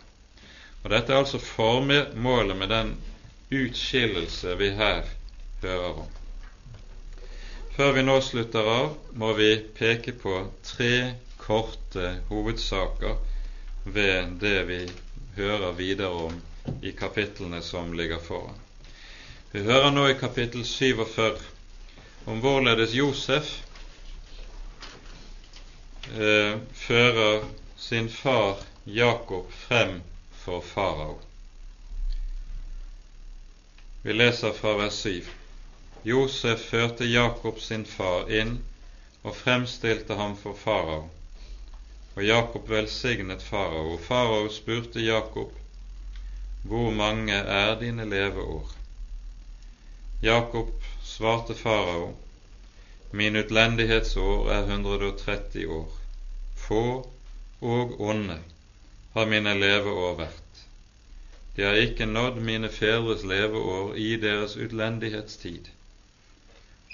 [0.83, 2.95] Og Dette er altså formålet med den
[3.51, 5.03] utskillelse vi her
[5.63, 6.09] hører om.
[7.77, 10.95] Før vi nå slutter av, må vi peke på tre
[11.41, 13.17] korte hovedsaker
[13.85, 14.81] ved det vi
[15.37, 16.41] hører videre om
[16.83, 18.59] i kapitlene som ligger foran.
[19.53, 21.41] Vi hører nå i kapittel 47
[22.31, 23.49] om hvorledes Josef
[26.15, 27.49] eh, fører
[27.81, 30.01] sin far Jakob frem
[30.45, 31.19] for farao.
[34.03, 35.25] Vi leser fra vers 7.
[36.03, 38.55] Josef førte Jakob sin far inn
[39.23, 41.09] og fremstilte ham for farao.
[42.17, 43.93] Og Jakob velsignet farao.
[43.95, 45.53] Og farao spurte Jakob,
[46.63, 48.73] Hvor mange er dine leveår?
[50.23, 50.73] Jakob
[51.05, 52.15] svarte farao,
[53.13, 55.93] min utlendighetsår er 130 år.
[56.57, 56.83] Få
[57.61, 58.39] og onde
[59.15, 60.63] har mine leveår vært.
[61.57, 65.69] De har ikke nådd mine fedres leveår i deres utlendighetstid.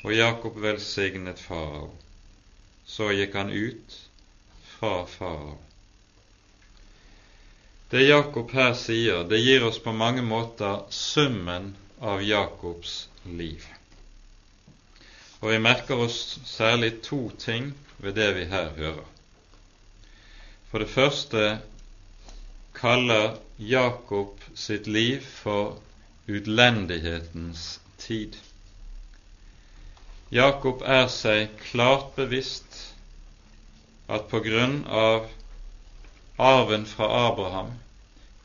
[0.04, 1.92] Og Jakob velsignet farao.
[2.86, 4.00] Så gikk han ut
[4.76, 5.58] fra farao.
[7.90, 13.62] Det Jakob her sier, det gir oss på mange måter summen av Jakobs liv.
[15.40, 17.70] Og vi merker oss særlig to ting
[18.02, 19.06] ved det vi her hører.
[20.70, 21.44] For det første
[22.76, 25.78] kaller Jakob sitt liv for
[26.26, 28.36] utlendighetens tid.
[30.30, 32.80] Jakob er seg klart bevisst
[34.10, 35.30] at på grunn av
[36.36, 37.72] arven fra Abraham,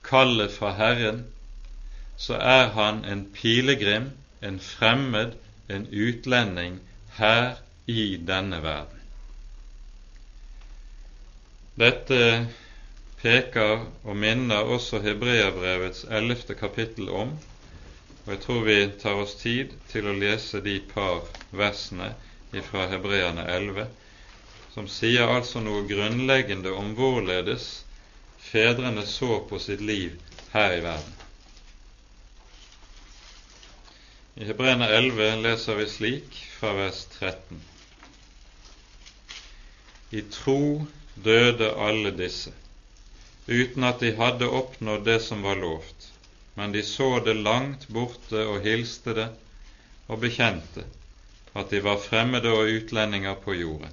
[0.05, 1.25] kallet fra Herren,
[2.17, 4.11] så er han en pilegrim,
[4.41, 5.35] en fremmed,
[5.67, 6.79] en utlending
[7.17, 8.97] her i denne verden.
[11.81, 12.21] Dette
[13.21, 17.35] peker og minner også Hebreabrevets ellevte kapittel om,
[18.25, 22.13] og jeg tror vi tar oss tid til å lese de par versene
[22.67, 23.87] fra Hebreane 11
[24.73, 27.83] som sier altså noe grunnleggende om hvorledes
[28.39, 30.15] fedrene så på sitt liv
[30.53, 31.17] her i verden.
[34.39, 37.59] I Hebreane 11 leser vi slik fra vers 13.
[40.15, 40.61] I tro
[41.15, 42.53] døde alle disse,
[43.47, 46.11] uten at de hadde oppnådd det som var lovt,
[46.53, 49.29] men de så det langt borte og hilste det
[50.07, 50.85] og bekjente
[51.53, 53.91] at de var fremmede og utlendinger på jorden.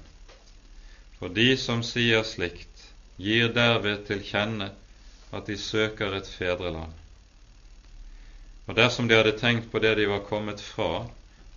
[1.19, 2.85] For de som sier slikt,
[3.19, 4.71] gir derved til kjenne
[5.35, 6.95] at de søker et fedreland.
[8.69, 11.09] Og dersom de hadde tenkt på det de var kommet fra,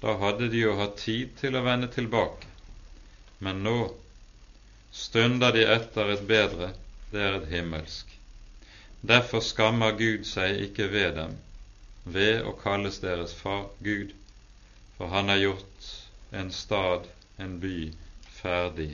[0.01, 2.47] da hadde de jo hatt tid til å vende tilbake.
[3.45, 3.91] Men nå
[4.91, 6.71] stunder de etter et bedre,
[7.11, 8.17] det er et himmelsk.
[9.01, 11.37] Derfor skammer Gud seg ikke ved dem,
[12.05, 14.13] ved å kalles deres far Gud,
[14.97, 15.89] for han har gjort
[16.31, 17.91] en stad, en by,
[18.41, 18.93] ferdig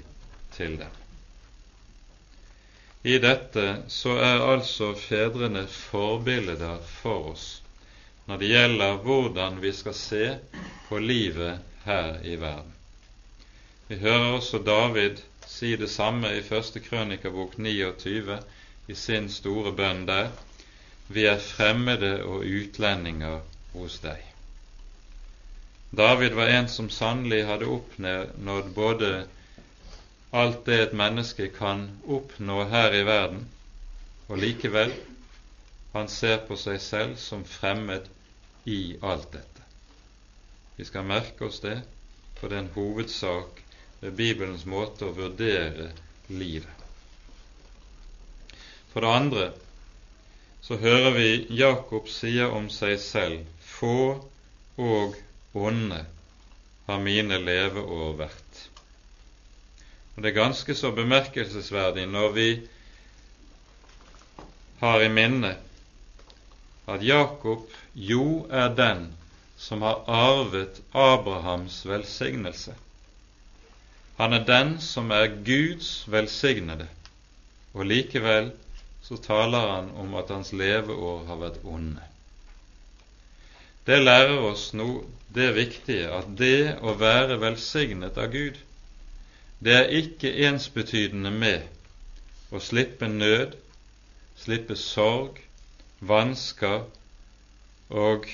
[0.55, 0.95] til dem.
[3.07, 7.47] I dette så er altså fedrene forbilder for oss
[8.27, 10.23] når det gjelder hvordan vi skal se
[10.89, 12.73] på livet her i verden.
[13.87, 18.39] Vi hører også David si det samme i første krønikabok 29
[18.87, 20.31] i sin store bønn der.
[21.07, 23.39] Vi er fremmede og utlendinger
[23.73, 24.23] hos deg.
[25.97, 29.11] David var en som sannelig hadde oppnådd både
[30.35, 33.45] alt det et menneske kan oppnå her i verden,
[34.27, 34.91] og likevel
[35.93, 38.09] han ser på seg selv som fremmed
[38.67, 39.63] i alt dette.
[40.75, 41.79] Vi skal merke oss det,
[42.35, 43.63] for det er en hovedsak
[44.01, 45.91] ved Bibelens måte å vurdere
[46.29, 46.73] livet.
[48.91, 49.47] For det andre
[50.65, 54.17] så hører vi Jakob sier om seg selv få
[54.77, 55.15] og
[55.57, 56.01] onde
[56.87, 58.63] har mine leveår vært.
[60.15, 62.47] Og Det er ganske så bemerkelsesverdig når vi
[64.81, 65.53] har i minne
[66.87, 69.07] at Jakob jo er den
[69.57, 72.75] som har arvet Abrahams velsignelse.
[74.17, 76.87] Han er den som er Guds velsignede,
[77.73, 78.51] og likevel
[79.05, 82.01] så taler han om at hans leveår har vært onde.
[83.87, 84.87] Det lærer oss nå
[85.35, 88.57] det viktige at det å være velsignet av Gud,
[89.63, 93.53] det er ikke ensbetydende med å slippe nød,
[94.37, 95.39] slippe sorg,
[96.01, 96.83] vansker
[97.89, 98.27] og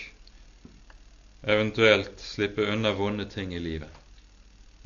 [1.44, 3.92] eventuelt slippe unna vonde ting i livet.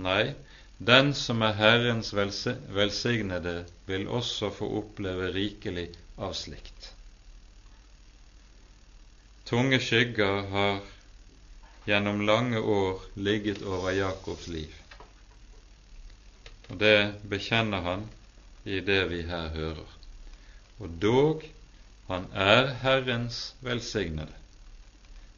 [0.02, 0.34] Nei,
[0.78, 6.92] den som er Herrens velsignede, vil også få oppleve rikelig av slikt.
[9.48, 10.80] Tunge skygger har
[11.88, 14.74] gjennom lange år ligget over Jakobs liv.
[16.70, 18.04] Og det bekjenner han
[18.68, 19.94] i det vi her hører.
[20.84, 21.46] Og dog
[22.08, 24.36] han er Herrens velsignede.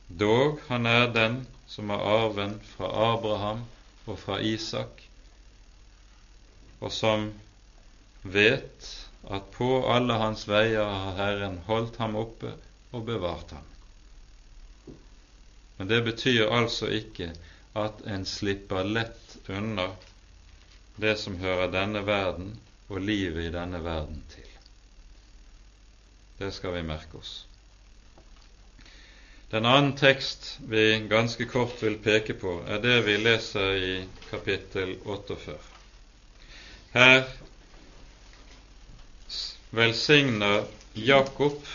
[0.10, 3.62] Dog han er den som har arven fra Abraham
[4.10, 5.06] og fra Isak,
[6.80, 7.30] og som
[8.24, 8.88] vet
[9.30, 12.54] at på alle hans veier har Herren holdt ham oppe
[12.92, 13.66] og bevart ham.
[15.78, 17.32] Men det betyr altså ikke
[17.80, 19.92] at en slipper lett unna
[21.00, 22.56] det som hører denne verden
[22.90, 24.48] og livet i denne verden til.
[26.40, 27.34] Det skal vi merke oss.
[29.52, 33.94] Den annen tekst vi ganske kort vil peke på, er det vi leser i
[34.30, 35.79] kapittel 48.
[36.94, 37.24] Her
[39.70, 40.64] velsigner
[40.94, 41.68] Jakob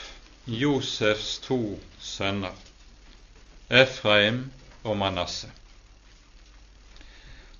[0.44, 2.52] Josefs to sønner,
[3.70, 4.50] Efraim
[4.82, 5.50] og Manasseh.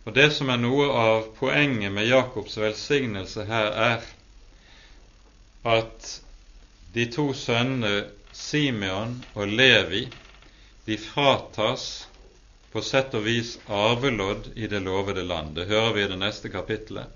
[0.04, 4.02] Og Det som er noe av poenget med Jakobs velsignelse her, er
[5.64, 6.10] at
[6.94, 10.08] de to sønnene Simeon og Levi,
[10.84, 12.08] de fratas
[12.72, 15.54] på sett og vis arvelodd i det lovede land.
[15.54, 17.06] Det hører vi i det neste kapittelet.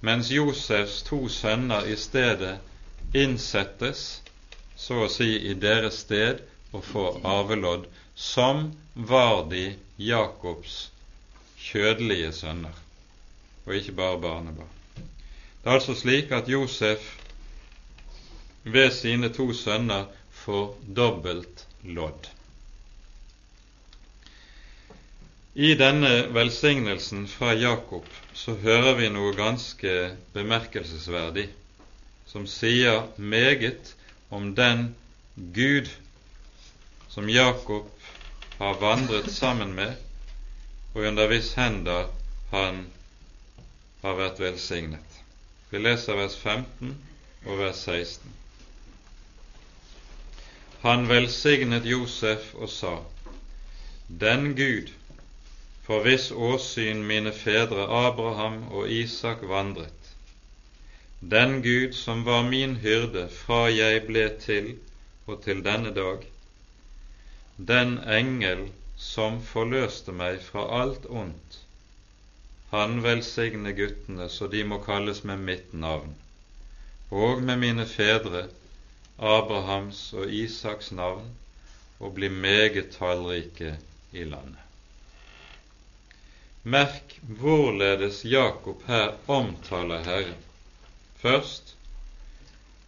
[0.00, 2.58] Mens Josefs to sønner i stedet
[3.12, 4.22] innsettes,
[4.76, 6.40] så å si i deres sted,
[6.72, 7.84] og får arvelodd,
[8.14, 10.90] som var de Jakobs
[11.60, 12.76] kjødelige sønner,
[13.66, 14.76] og ikke bare barnebarn.
[14.96, 17.04] Det er altså slik at Josef
[18.64, 20.08] ved sine to sønner
[20.44, 22.30] får dobbelt lodd.
[25.54, 28.04] I denne velsignelsen fra Jakob
[28.38, 29.94] så hører vi noe ganske
[30.30, 31.48] bemerkelsesverdig,
[32.30, 33.96] som sier meget
[34.30, 34.84] om den
[35.56, 35.90] Gud
[37.10, 37.90] som Jakob
[38.60, 39.96] har vandret sammen med,
[40.94, 42.06] og under hvis hender
[42.54, 42.84] han
[44.04, 45.18] har vært velsignet.
[45.74, 46.94] Vi leser vers 15
[47.48, 48.38] og vers 16.
[50.86, 53.00] Han velsignet Josef og sa:"
[54.06, 54.94] Den Gud
[55.90, 60.10] for hvis åsyn mine fedre Abraham og Isak vandret,
[61.32, 64.68] den Gud som var min hyrde fra jeg ble til
[65.26, 66.22] og til denne dag,
[67.72, 68.62] den engel
[69.08, 71.58] som forløste meg fra alt ondt,
[72.70, 76.14] han velsigne guttene så de må kalles med mitt navn,
[77.10, 78.46] og med mine fedre,
[79.18, 81.34] Abrahams og Isaks navn,
[81.98, 83.74] og bli meget tallrike
[84.12, 84.69] i landet.
[86.62, 90.36] Merk hvorledes Jakob her omtaler Herren.
[91.16, 91.76] Først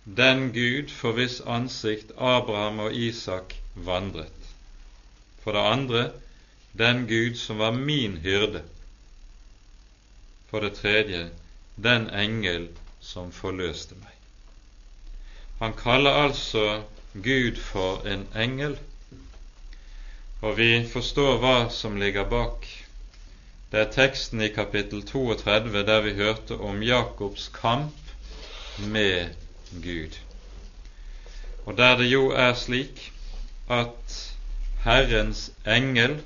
[0.04, 4.50] den Gud for hvis ansikt Abraham og Isak vandret.
[5.42, 6.10] For det andre
[6.78, 8.62] den Gud som var min hyrde,
[10.50, 11.30] for det tredje
[11.76, 12.68] den engel
[13.00, 14.12] som forløste meg.
[15.60, 16.82] Han kaller altså
[17.14, 18.76] Gud for en engel,
[20.42, 22.81] og vi forstår hva som ligger bak.
[23.72, 28.10] Det er teksten i kapittel 32 der vi hørte om Jakobs kamp
[28.78, 29.30] med
[29.72, 30.18] Gud,
[31.64, 33.00] og der det jo er slik
[33.72, 34.16] at
[34.84, 36.18] Herrens engel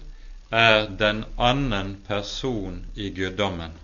[0.51, 3.77] er den annen person i guddommen.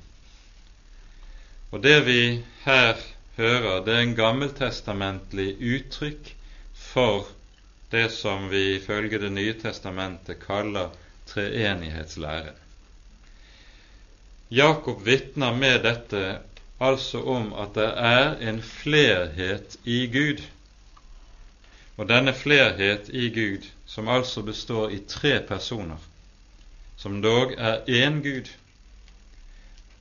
[1.71, 2.99] Og det vi her
[3.37, 6.35] hører, det er en gammeltestamentlig uttrykk
[6.75, 7.31] for
[7.95, 10.91] det som vi ifølge Det nye testamentet kaller
[11.31, 12.62] treenighetslæren.
[14.53, 16.23] Jakob vitner med dette
[16.77, 20.43] altså om at det er en flerhet i Gud.
[21.97, 25.97] Og denne flerhet i Gud, som altså består i tre personer,
[27.01, 28.51] som dog er én Gud,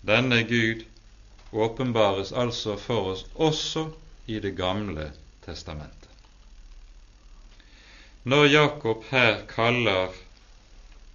[0.04, 0.84] denne Gud
[1.52, 3.86] åpenbares altså for oss også
[4.28, 5.14] i Det gamle
[5.46, 6.10] testamentet.
[8.24, 10.12] Når Jakob her kaller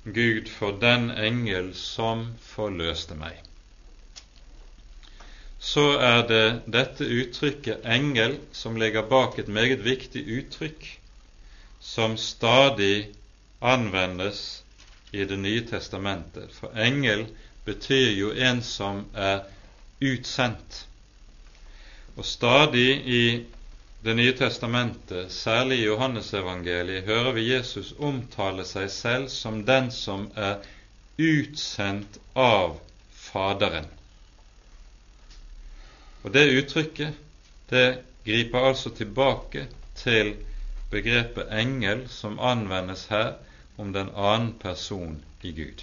[0.06, 3.40] Gud for den engel som forløste meg,
[5.58, 10.86] så er det dette uttrykket engel som ligger bak et meget viktig uttrykk
[11.82, 13.08] som stadig
[13.60, 14.62] anvendes
[15.12, 16.52] i Det nye testamentet.
[16.52, 17.26] For engel
[17.64, 19.46] betyr jo en som er
[20.02, 20.84] utsendt.
[22.16, 23.22] Og stadig i
[24.04, 30.28] Det nye testamentet, særlig i Johannesevangeliet, hører vi Jesus omtale seg selv som den som
[30.36, 30.60] er
[31.18, 32.76] utsendt av
[33.26, 33.88] Faderen.
[36.22, 37.18] Og det uttrykket
[37.70, 37.86] det
[38.26, 39.66] griper altså tilbake
[39.98, 40.36] til
[40.90, 43.34] begrepet engel som anvendes her
[43.76, 45.82] om den annen person i Gud.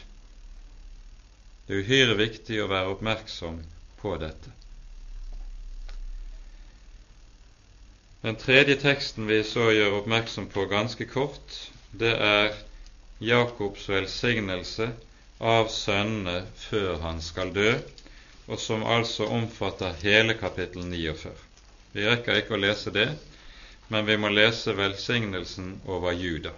[1.68, 3.62] Det er uhyre viktig å være oppmerksom
[4.02, 4.52] på dette.
[8.24, 11.58] Den tredje teksten vi så gjør oppmerksom på ganske kort,
[11.92, 12.54] det er
[13.20, 14.88] Jakobs velsignelse
[15.44, 17.74] av sønnene før han skal dø,
[18.48, 21.34] og som altså omfatter hele kapittel 49.
[21.92, 23.10] Vi rekker ikke å lese det,
[23.92, 26.56] men vi må lese velsignelsen over Juda.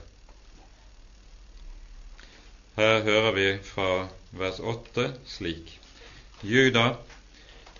[2.77, 3.89] Her hører vi fra
[4.37, 5.79] vers 8 slik.
[6.45, 6.91] Juda,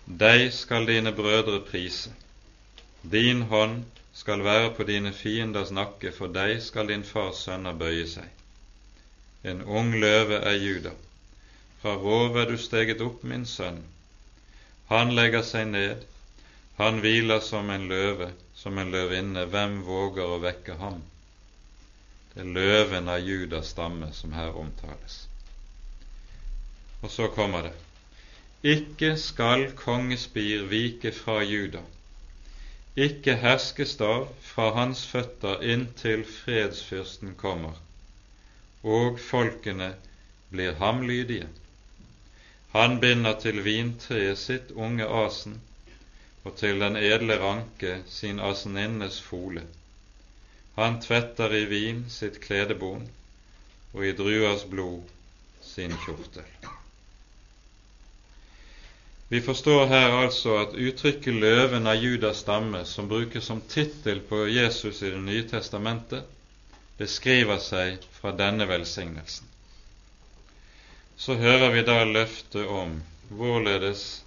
[0.10, 2.18] deg skal dine brødre prise.
[3.12, 3.84] Din hånd
[4.14, 8.30] skal være på dine fienders nakke, for deg skal din fars sønner bøye seg.
[9.46, 10.94] En ung løve er Juda.
[11.82, 13.84] Fra rov er du steget opp, min sønn.
[14.90, 16.06] Han legger seg ned,
[16.80, 19.46] han hviler som en løve, som en løvinne.
[19.54, 21.04] Hvem våger å vekke ham?
[22.34, 25.20] Det er løven av Judas stamme som her omtales.
[27.04, 27.76] Og så kommer det.
[28.66, 31.84] Ikke skal kongespir vike fra Juda,
[32.96, 37.76] ikke herskestav fra hans føtter inntil fredsfyrsten kommer,
[38.84, 39.90] og folkene
[40.52, 41.50] blir ham lydige.
[42.76, 45.58] Han binder til vintreet sitt unge asen,
[46.46, 49.66] og til den edle ranke sin aseninnes fole.
[50.80, 53.08] Han tvetter i vin sitt kledebon,
[53.94, 55.04] og i druas blod
[55.64, 56.48] sin kjortel.
[59.28, 64.48] Vi forstår her altså at uttrykket 'løven av Judas stamme', som brukes som tittel på
[64.48, 66.24] Jesus i Det nye testamentet,
[66.98, 69.48] beskriver seg fra denne velsignelsen.
[71.18, 74.24] Så hører vi da løftet om hvorledes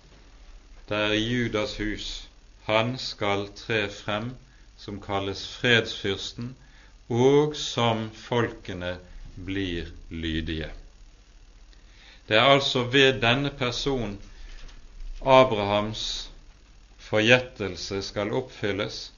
[0.89, 2.29] det er Judas hus
[2.65, 4.33] han skal tre frem
[4.79, 6.57] som kalles fredsfyrsten,
[7.09, 8.99] og som folkene
[9.47, 10.69] blir lydige.
[12.29, 14.19] Det er altså ved denne person
[15.21, 16.31] Abrahams
[16.99, 19.13] forgjettelse skal oppfylles.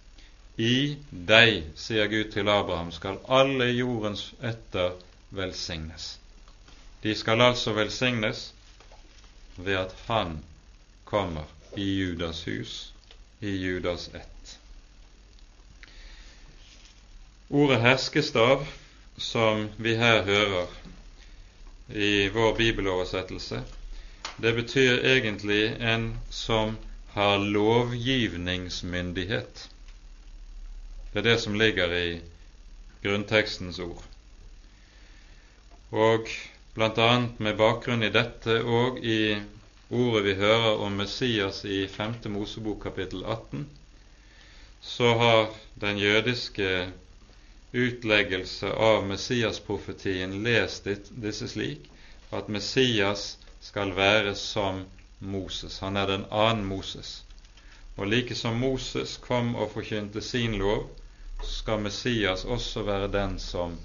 [0.56, 4.96] I deg, sier Gud til Abraham, skal alle jordens etter
[5.34, 6.18] velsignes.
[7.02, 8.50] De skal altså velsignes
[9.56, 10.38] ved at han
[11.04, 12.92] kommer i Judas hus,
[13.40, 14.58] i Judas ett.
[17.50, 18.66] Ordet herskestav,
[19.16, 20.66] som vi her hører
[21.88, 23.62] i vår bibeloversettelse,
[24.40, 26.76] det betyr egentlig en som
[27.12, 29.70] har lovgivningsmyndighet.
[31.12, 32.20] Det er det som ligger i
[33.02, 34.04] grunntekstens ord.
[35.90, 36.28] Og
[36.74, 37.26] bl.a.
[37.38, 39.36] med bakgrunn i dette og i
[39.90, 42.14] ordet vi hører om Messias i 5.
[42.30, 43.66] Mosebok kapittel 18,
[44.80, 45.50] så har
[45.80, 46.92] den jødiske
[47.72, 51.90] utleggelse av Messias-profetien lest disse slik
[52.32, 54.84] at Messias skal være som
[55.20, 55.78] Moses.
[55.78, 57.24] Han er den annen Moses.
[57.96, 60.90] Og like som Moses kom og forkynte sin lov,
[61.44, 63.76] skal Messias også være den som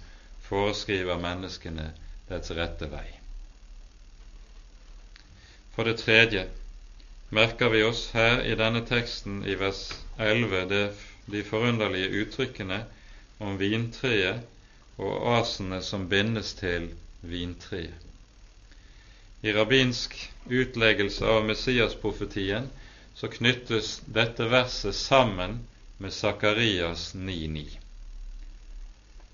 [0.41, 1.89] foreskriver menneskene
[2.29, 3.07] dets rette vei.
[5.75, 6.45] For det tredje
[7.35, 9.89] merker vi oss her i denne teksten i vers
[10.19, 10.85] 11 det,
[11.31, 12.83] de forunderlige uttrykkene
[13.39, 14.45] om vintreet
[14.97, 16.91] og asene som bindes til
[17.21, 18.14] vintreet.
[19.45, 20.15] I rabbinsk
[20.49, 22.69] utleggelse av Messias-profetien
[23.13, 25.59] så knyttes dette verset sammen
[26.01, 27.65] med Sakarias 9,9.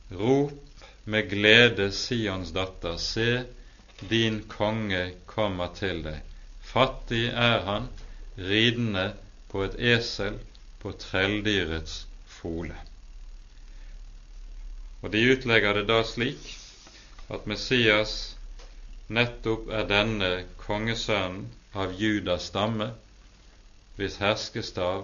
[0.10, 3.44] Rop med glede, Sions datter, se,
[4.00, 6.20] din konge kommer til deg.
[6.74, 7.88] Fattig er han,
[8.36, 9.14] ridende
[9.48, 10.42] på et esel,
[10.84, 12.76] på trelldyrets fole.
[15.00, 16.52] Og de utlegger det da slik
[17.32, 18.36] at Messias
[19.12, 20.30] nettopp er denne
[20.62, 21.50] kongesønnen
[21.84, 22.92] av Judas stamme,
[23.98, 25.04] hvis herskestav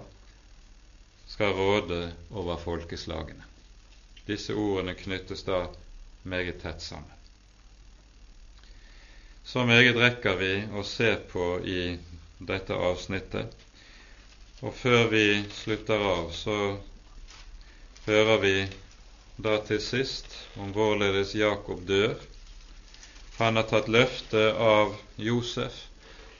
[1.28, 2.00] skal råde
[2.32, 3.44] over folkeslagene.
[4.28, 5.60] Disse ordene knyttes da
[6.28, 7.14] meget tett sammen.
[9.48, 11.82] Så meget rekker vi å se på i
[12.38, 13.54] dette avsnittet.
[14.60, 15.24] Og før vi
[15.62, 16.58] slutter av, så
[18.08, 18.56] hører vi
[19.38, 22.16] da til sist om hvorledes Jakob dør
[23.38, 25.84] han har tatt løfte av Josef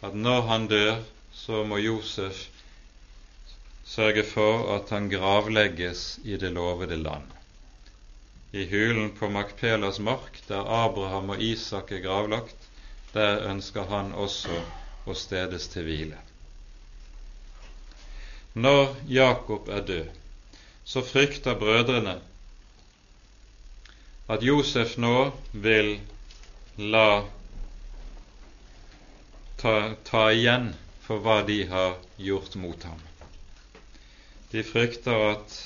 [0.02, 1.02] at når han dør,
[1.34, 2.46] så må Josef
[3.86, 7.26] sørge for at han gravlegges i det lovede land.
[8.52, 12.68] I hulen på Makpelas mark, der Abraham og Isak er gravlagt,
[13.14, 14.58] der ønsker han også
[15.06, 16.18] å stedes til hvile.
[18.58, 20.06] Når Jakob er død,
[20.84, 22.18] så frykter brødrene
[24.28, 25.98] at Josef nå vil
[26.78, 27.24] la
[29.56, 30.68] ta, ta igjen
[31.02, 33.00] for hva de har gjort mot ham.
[34.50, 35.56] De frykter at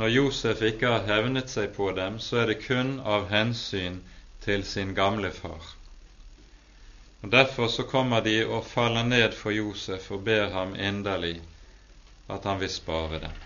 [0.00, 4.00] når Josef ikke har hevnet seg på dem, så er det kun av hensyn
[4.44, 5.76] til sin gamle far.
[7.20, 11.36] Og Derfor så kommer de og faller ned for Josef og ber ham inderlig
[12.32, 13.40] at han vil spare dem.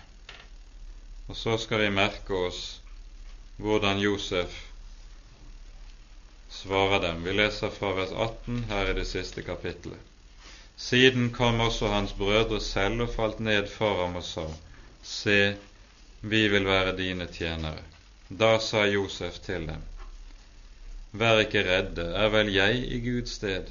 [1.27, 2.79] Og så skal vi merke oss
[3.59, 4.70] hvordan Josef
[6.51, 7.23] svarer dem.
[7.23, 9.99] Vi leser fra vers 18 her i det siste kapittelet.
[10.75, 14.45] Siden kom også hans brødre selv og falt ned for ham og sa,
[15.03, 15.55] Se,
[16.21, 17.83] vi vil være dine tjenere.
[18.29, 19.81] Da sa Josef til dem,
[21.11, 23.67] Vær ikke redde, er vel jeg i Guds sted?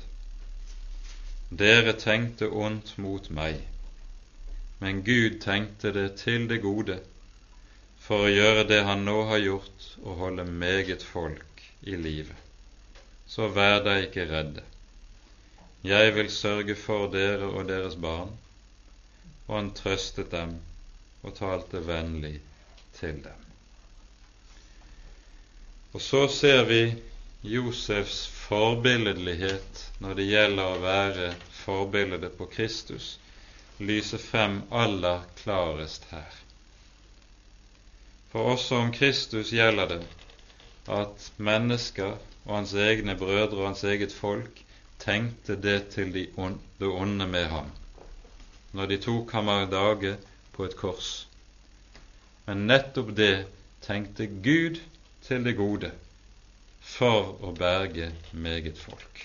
[1.51, 3.63] Dere tenkte ondt mot meg,
[4.79, 7.01] men Gud tenkte det til det gode,
[7.99, 12.50] for å gjøre det han nå har gjort, og holde meget folk i livet
[13.31, 14.63] så vær deg ikke redde.
[15.87, 18.33] Jeg vil sørge for dere og deres barn.
[19.47, 20.57] Og han trøstet dem
[21.23, 22.41] og talte vennlig
[22.99, 23.47] til dem.
[25.93, 26.83] Og så ser vi
[27.43, 31.31] Josefs forbilledlighet når det gjelder å være
[31.63, 33.13] forbildet på Kristus,
[33.81, 36.35] lyse frem aller klarest her.
[38.31, 40.03] For også om Kristus gjelder det
[40.91, 42.19] at mennesker
[42.51, 44.65] og hans egne brødre og hans eget folk
[45.01, 47.71] tenkte det til det onde med ham
[48.73, 50.15] når de tok ham av dage
[50.55, 51.11] på et kors.
[52.47, 53.47] Men nettopp det
[53.83, 54.79] tenkte Gud
[55.27, 55.91] til det gode
[56.93, 59.25] for å berge meget folk.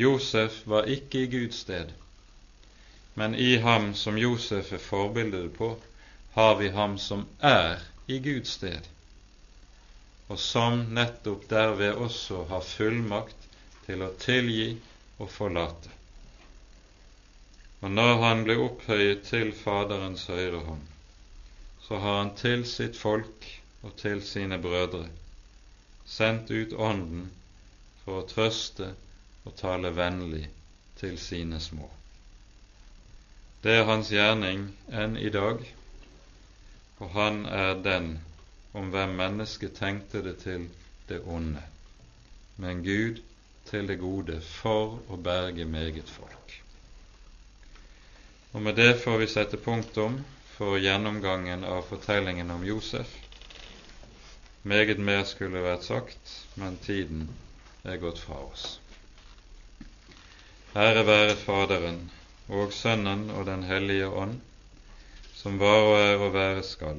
[0.00, 1.90] Josef var ikke i Guds sted,
[3.14, 5.74] men i ham som Josef er forbildet på,
[6.36, 8.86] har vi ham som er i Guds sted,
[10.30, 13.48] og som nettopp derved også har fullmakt
[13.86, 14.68] til å tilgi
[15.18, 15.90] og forlate.
[17.80, 20.86] Og når han ble opphøyet til Faderens høyre hånd,
[21.86, 23.48] så har han til sitt folk
[23.82, 25.08] og til sine brødre
[26.10, 27.26] sendt ut Ånden
[28.04, 28.92] for å trøste
[29.46, 30.44] og tale vennlig
[31.00, 31.88] til sine små.
[33.64, 34.68] Det er hans gjerning
[35.02, 35.62] enn i dag,
[37.00, 38.12] og han er den
[38.72, 40.68] om hvem mennesket tenkte det til
[41.08, 41.62] det onde,
[42.56, 43.22] men Gud
[43.70, 46.54] til det gode for å berge meget folk.
[48.52, 50.20] Og med det får vi sette punktum
[50.56, 53.10] for gjennomgangen av fortellingen om Josef.
[54.62, 57.28] Meget mer skulle vært sagt, men tiden
[57.84, 58.78] er gått fra oss.
[60.76, 62.02] Ære være Faderen
[62.48, 64.38] og Sønnen og Den hellige ånd
[65.40, 66.98] som var og er og være skal,